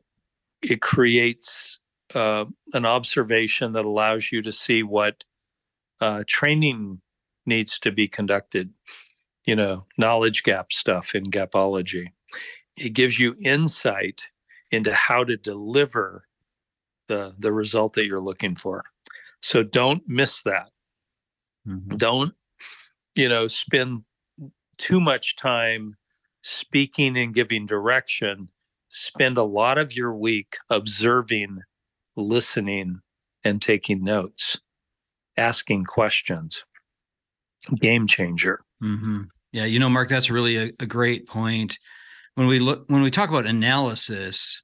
It 0.62 0.82
creates 0.82 1.81
uh, 2.16 2.46
an 2.74 2.86
observation 2.86 3.74
that 3.74 3.86
allows 3.86 4.32
you 4.32 4.42
to 4.42 4.52
see 4.52 4.84
what 4.84 5.24
uh, 6.00 6.24
training 6.28 7.02
needs 7.46 7.80
to 7.80 7.92
be 7.92 8.08
conducted. 8.08 8.72
You 9.46 9.56
know, 9.56 9.86
knowledge 9.98 10.44
gap 10.44 10.72
stuff 10.72 11.16
in 11.16 11.26
gapology. 11.32 12.08
It 12.78 12.94
gives 12.94 13.20
you 13.20 13.36
insight 13.42 14.24
into 14.72 14.94
how 14.94 15.24
to 15.24 15.36
deliver 15.38 16.26
the 17.08 17.34
the 17.38 17.52
result 17.52 17.94
that 17.94 18.06
you're 18.06 18.20
looking 18.20 18.56
for. 18.56 18.84
So 19.42 19.64
don't 19.64 20.04
miss 20.08 20.42
that. 20.44 20.70
Mm-hmm. 21.68 21.98
Don't 21.98 22.34
you 23.16 23.28
know 23.28 23.48
spend 23.48 24.04
too 24.78 25.00
much 25.00 25.36
time 25.36 25.98
speaking 26.42 27.18
and 27.18 27.34
giving 27.34 27.66
direction. 27.66 28.50
Spend 28.90 29.38
a 29.38 29.44
lot 29.44 29.78
of 29.78 29.96
your 29.96 30.14
week 30.16 30.58
observing, 30.70 31.60
listening, 32.22 33.02
and 33.44 33.62
taking 33.62 34.04
notes, 34.04 34.60
asking 35.38 35.86
questions. 35.86 36.64
Game 37.80 38.08
changer. 38.08 38.62
Mm-hmm. 38.84 39.24
Yeah, 39.52 39.66
you 39.66 39.80
know, 39.80 39.90
Mark, 39.90 40.10
that's 40.10 40.30
really 40.30 40.58
a, 40.58 40.72
a 40.80 40.86
great 40.86 41.28
point 41.28 41.78
when 42.36 42.48
we 42.48 42.60
look 42.60 42.86
when 42.88 43.02
we 43.02 43.12
talk 43.12 43.30
about 43.30 43.46
analysis 43.46 44.62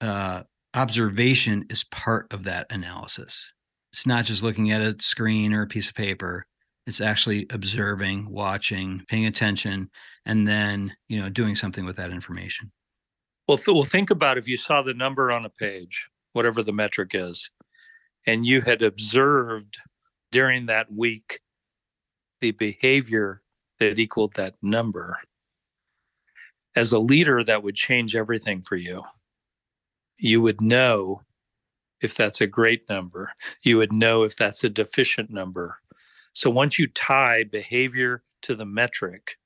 uh, 0.00 0.42
observation 0.74 1.64
is 1.70 1.84
part 1.84 2.32
of 2.32 2.44
that 2.44 2.66
analysis 2.70 3.52
it's 3.92 4.06
not 4.06 4.24
just 4.24 4.42
looking 4.42 4.70
at 4.70 4.80
a 4.80 4.94
screen 5.00 5.52
or 5.52 5.62
a 5.62 5.66
piece 5.66 5.88
of 5.88 5.94
paper 5.94 6.46
it's 6.86 7.00
actually 7.00 7.46
observing 7.50 8.30
watching 8.30 9.02
paying 9.08 9.26
attention 9.26 9.90
and 10.26 10.46
then 10.46 10.94
you 11.08 11.20
know 11.20 11.28
doing 11.28 11.56
something 11.56 11.84
with 11.84 11.96
that 11.96 12.10
information 12.10 12.70
well, 13.48 13.56
th- 13.56 13.74
well 13.74 13.84
think 13.84 14.10
about 14.10 14.38
if 14.38 14.46
you 14.46 14.56
saw 14.56 14.82
the 14.82 14.94
number 14.94 15.32
on 15.32 15.44
a 15.44 15.50
page 15.50 16.08
whatever 16.32 16.62
the 16.62 16.72
metric 16.72 17.10
is 17.14 17.50
and 18.26 18.46
you 18.46 18.60
had 18.60 18.82
observed 18.82 19.78
during 20.30 20.66
that 20.66 20.92
week 20.92 21.40
the 22.40 22.50
behavior 22.52 23.42
that 23.78 23.98
equaled 23.98 24.34
that 24.34 24.54
number 24.62 25.18
as 26.78 26.92
a 26.92 26.98
leader, 26.98 27.42
that 27.42 27.64
would 27.64 27.74
change 27.74 28.14
everything 28.14 28.62
for 28.62 28.76
you. 28.76 29.02
You 30.16 30.40
would 30.42 30.60
know 30.60 31.22
if 32.00 32.14
that's 32.14 32.40
a 32.40 32.46
great 32.46 32.88
number, 32.88 33.32
you 33.62 33.78
would 33.78 33.92
know 33.92 34.22
if 34.22 34.36
that's 34.36 34.62
a 34.62 34.68
deficient 34.68 35.30
number. 35.30 35.78
So 36.34 36.50
once 36.50 36.78
you 36.78 36.86
tie 36.86 37.44
behavior 37.44 38.22
to 38.42 38.54
the 38.54 38.64
metric, 38.64 39.36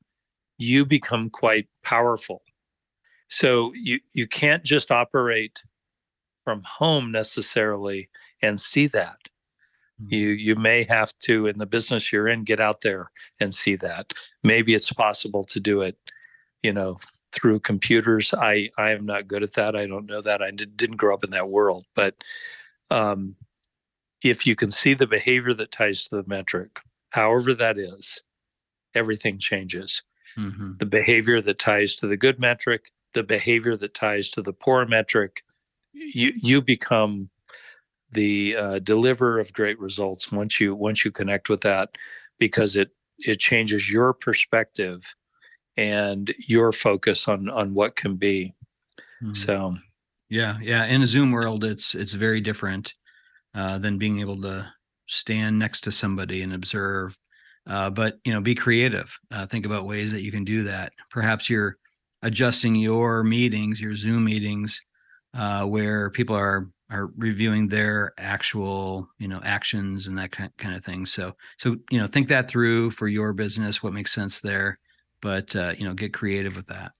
you 0.59 0.85
become 0.85 1.31
quite 1.31 1.69
powerful. 1.83 2.43
So 3.29 3.73
you, 3.75 4.01
you 4.13 4.27
can't 4.27 4.63
just 4.63 4.91
operate 4.91 5.63
from 6.45 6.63
home 6.65 7.13
necessarily 7.13 8.09
and 8.41 8.59
see 8.59 8.87
that. 8.89 9.19
Mm-hmm. 10.03 10.15
You 10.15 10.29
you 10.29 10.55
may 10.55 10.85
have 10.85 11.13
to 11.25 11.47
in 11.47 11.59
the 11.59 11.67
business 11.67 12.13
you're 12.13 12.29
in 12.29 12.45
get 12.45 12.61
out 12.61 12.81
there 12.81 13.11
and 13.41 13.55
see 13.55 13.77
that. 13.77 14.13
Maybe 14.43 14.75
it's 14.75 14.93
possible 14.93 15.45
to 15.45 15.61
do 15.61 15.81
it, 15.83 15.97
you 16.63 16.73
know, 16.73 16.99
through 17.33 17.61
computers. 17.61 18.35
I 18.35 18.71
I 18.79 18.91
am 18.91 19.07
not 19.07 19.29
good 19.29 19.43
at 19.43 19.55
that. 19.55 19.77
I 19.77 19.87
don't 19.87 20.07
know 20.07 20.21
that. 20.21 20.43
I 20.43 20.51
did, 20.51 20.77
didn't 20.77 20.97
grow 20.97 21.15
up 21.15 21.25
in 21.25 21.31
that 21.31 21.49
world. 21.49 21.87
But 21.95 22.17
um, 22.91 23.37
if 24.23 24.47
you 24.47 24.55
can 24.55 24.71
see 24.71 24.95
the 24.95 25.07
behavior 25.07 25.55
that 25.55 25.73
ties 25.73 26.05
to 26.05 26.17
the 26.17 26.25
metric, 26.27 26.79
however 27.11 27.55
that 27.55 27.79
is, 27.79 28.23
everything 28.95 29.39
changes. 29.39 30.03
Mm-hmm. 30.39 30.73
The 30.79 30.87
behavior 30.87 31.41
that 31.41 31.59
ties 31.59 31.95
to 31.97 32.07
the 32.07 32.17
good 32.17 32.39
metric, 32.39 32.91
the 33.15 33.23
behavior 33.23 33.77
that 33.77 33.95
ties 33.95 34.31
to 34.31 34.43
the 34.43 34.53
poor 34.53 34.87
metric, 34.87 35.43
you 35.93 36.33
you 36.37 36.63
become 36.63 37.31
the 38.11 38.57
uh, 38.57 38.79
deliverer 38.81 39.41
of 39.41 39.53
great 39.53 39.79
results 39.79 40.31
once 40.31 40.61
you 40.61 40.75
once 40.75 41.05
you 41.05 41.11
connect 41.11 41.49
with 41.49 41.63
that 41.63 41.91
because 42.39 42.77
it 42.77 42.91
it 43.19 43.39
changes 43.39 43.91
your 43.91 44.13
perspective 44.13 45.15
and 45.77 46.35
your 46.39 46.73
focus 46.73 47.29
on 47.29 47.49
on 47.49 47.75
what 47.75 47.97
can 47.97 48.17
be. 48.17 48.55
Mm-hmm. 49.23 49.35
So, 49.35 49.77
yeah, 50.29 50.59
yeah. 50.61 50.87
In 50.87 51.03
a 51.03 51.07
Zoom 51.07 51.33
world, 51.33 51.65
it's 51.65 51.95
it's 51.95 52.15
very 52.15 52.41
different 52.41 52.95
uh, 53.55 53.79
than 53.79 53.99
being 53.99 54.21
able 54.21 54.41
to 54.43 54.71
stand 55.07 55.59
next 55.59 55.83
to 55.83 55.93
somebody 55.93 56.43
and 56.43 56.53
observe. 56.53 57.17
Uh, 57.67 57.89
but 57.89 58.19
you 58.25 58.33
know, 58.33 58.41
be 58.41 58.55
creative. 58.55 59.17
Uh, 59.31 59.47
think 59.47 59.67
about 59.67 59.87
ways 59.87 60.11
that 60.13 60.23
you 60.23 60.33
can 60.33 60.45
do 60.45 60.65
that. 60.65 60.93
Perhaps 61.11 61.49
you're 61.49 61.77
adjusting 62.23 62.75
your 62.75 63.23
meetings, 63.23 63.81
your 63.81 63.95
Zoom 63.95 64.25
meetings, 64.25 64.83
uh, 65.35 65.65
where 65.67 66.11
people 66.11 66.37
are 66.37 66.67
are 66.91 67.11
reviewing 67.17 67.69
their 67.69 68.13
actual 68.19 69.09
you 69.19 69.27
know 69.27 69.41
actions 69.45 70.07
and 70.07 70.19
that 70.19 70.31
kind 70.31 70.75
of 70.75 70.85
thing 70.85 71.07
so 71.07 71.35
so 71.57 71.77
you 71.91 71.99
know 71.99 72.07
think 72.07 72.29
that 72.29 72.49
through 72.49 72.91
for 72.91 73.09
your 73.09 73.33
business 73.33 73.83
what 73.83 73.95
makes 73.95 74.13
sense 74.13 74.41
there 74.41 74.79
but 75.21 75.55
uh, 75.57 75.73
you 75.77 75.85
know 75.85 75.95
get 75.95 76.13
creative 76.13 76.55
with 76.55 76.67
that 76.67 76.93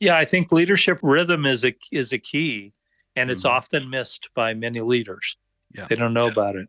yeah 0.00 0.16
i 0.16 0.24
think 0.24 0.50
leadership 0.50 0.98
rhythm 1.02 1.44
is 1.44 1.64
a 1.64 1.74
is 1.92 2.12
a 2.12 2.18
key 2.18 2.72
and 3.16 3.30
it's 3.30 3.44
mm-hmm. 3.44 3.54
often 3.54 3.88
missed 3.90 4.28
by 4.34 4.54
many 4.54 4.80
leaders 4.80 5.36
yeah. 5.72 5.86
they 5.88 5.96
don't 5.96 6.14
know 6.14 6.26
yeah. 6.26 6.32
about 6.32 6.56
it 6.56 6.68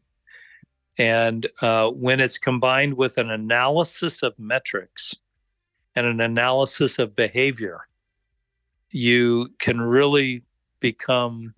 and 0.98 1.48
uh, 1.62 1.90
when 1.90 2.22
it's 2.22 2.38
combined 2.38 2.94
with 2.94 3.18
an 3.18 3.30
analysis 3.30 4.24
of 4.24 4.38
metrics 4.40 5.14
and 5.94 6.06
an 6.08 6.20
analysis 6.20 7.00
of 7.00 7.16
behavior 7.16 7.80
you 8.92 9.50
can 9.60 9.80
really 9.80 10.44
become 10.90 11.54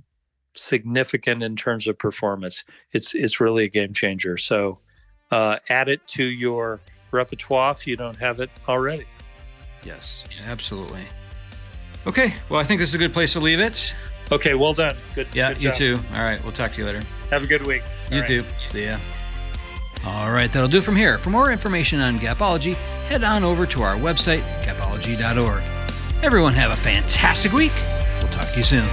significant 0.55 1.43
in 1.43 1.55
terms 1.55 1.87
of 1.87 1.97
performance 1.99 2.63
it's 2.93 3.13
it's 3.13 3.39
really 3.39 3.65
a 3.65 3.69
game 3.69 3.93
changer 3.93 4.37
so 4.37 4.79
uh, 5.31 5.57
add 5.69 5.87
it 5.87 6.01
to 6.07 6.23
your 6.23 6.79
repertoire 7.11 7.71
if 7.71 7.85
you 7.85 7.95
don't 7.95 8.17
have 8.17 8.39
it 8.39 8.49
already 8.67 9.05
Yes, 9.87 10.25
absolutely. 10.45 11.03
Okay, 12.05 12.33
well, 12.49 12.59
I 12.59 12.63
think 12.63 12.79
this 12.81 12.89
is 12.89 12.95
a 12.95 12.97
good 12.97 13.13
place 13.13 13.33
to 13.33 13.39
leave 13.39 13.61
it. 13.61 13.95
Okay, 14.31 14.53
well 14.53 14.73
done. 14.73 14.95
Good. 15.15 15.27
Yeah, 15.33 15.53
good 15.53 15.63
you 15.63 15.71
too. 15.71 15.97
All 16.13 16.23
right, 16.23 16.43
we'll 16.43 16.51
talk 16.51 16.73
to 16.73 16.79
you 16.79 16.85
later. 16.85 17.01
Have 17.29 17.43
a 17.43 17.47
good 17.47 17.65
week. 17.65 17.83
you 18.11 18.21
too. 18.23 18.43
See 18.65 18.85
ya. 18.85 18.97
All 20.05 20.31
right, 20.31 20.51
that'll 20.51 20.69
do 20.69 20.81
from 20.81 20.95
here. 20.95 21.17
For 21.17 21.29
more 21.29 21.51
information 21.51 22.01
on 22.01 22.19
Gapology, 22.19 22.73
head 23.07 23.23
on 23.23 23.43
over 23.45 23.65
to 23.67 23.81
our 23.81 23.95
website, 23.95 24.41
gapology.org. 24.63 25.63
Everyone 26.23 26.53
have 26.53 26.71
a 26.71 26.75
fantastic 26.75 27.53
week. 27.53 27.73
We'll 28.21 28.31
talk 28.31 28.49
to 28.49 28.57
you 28.57 28.63
soon. 28.63 28.87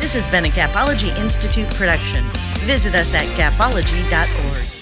This 0.00 0.14
has 0.14 0.28
been 0.28 0.44
a 0.44 0.48
Gapology 0.48 1.16
Institute 1.18 1.68
production. 1.70 2.24
Visit 2.60 2.94
us 2.94 3.14
at 3.14 3.24
gapology.org. 3.36 4.77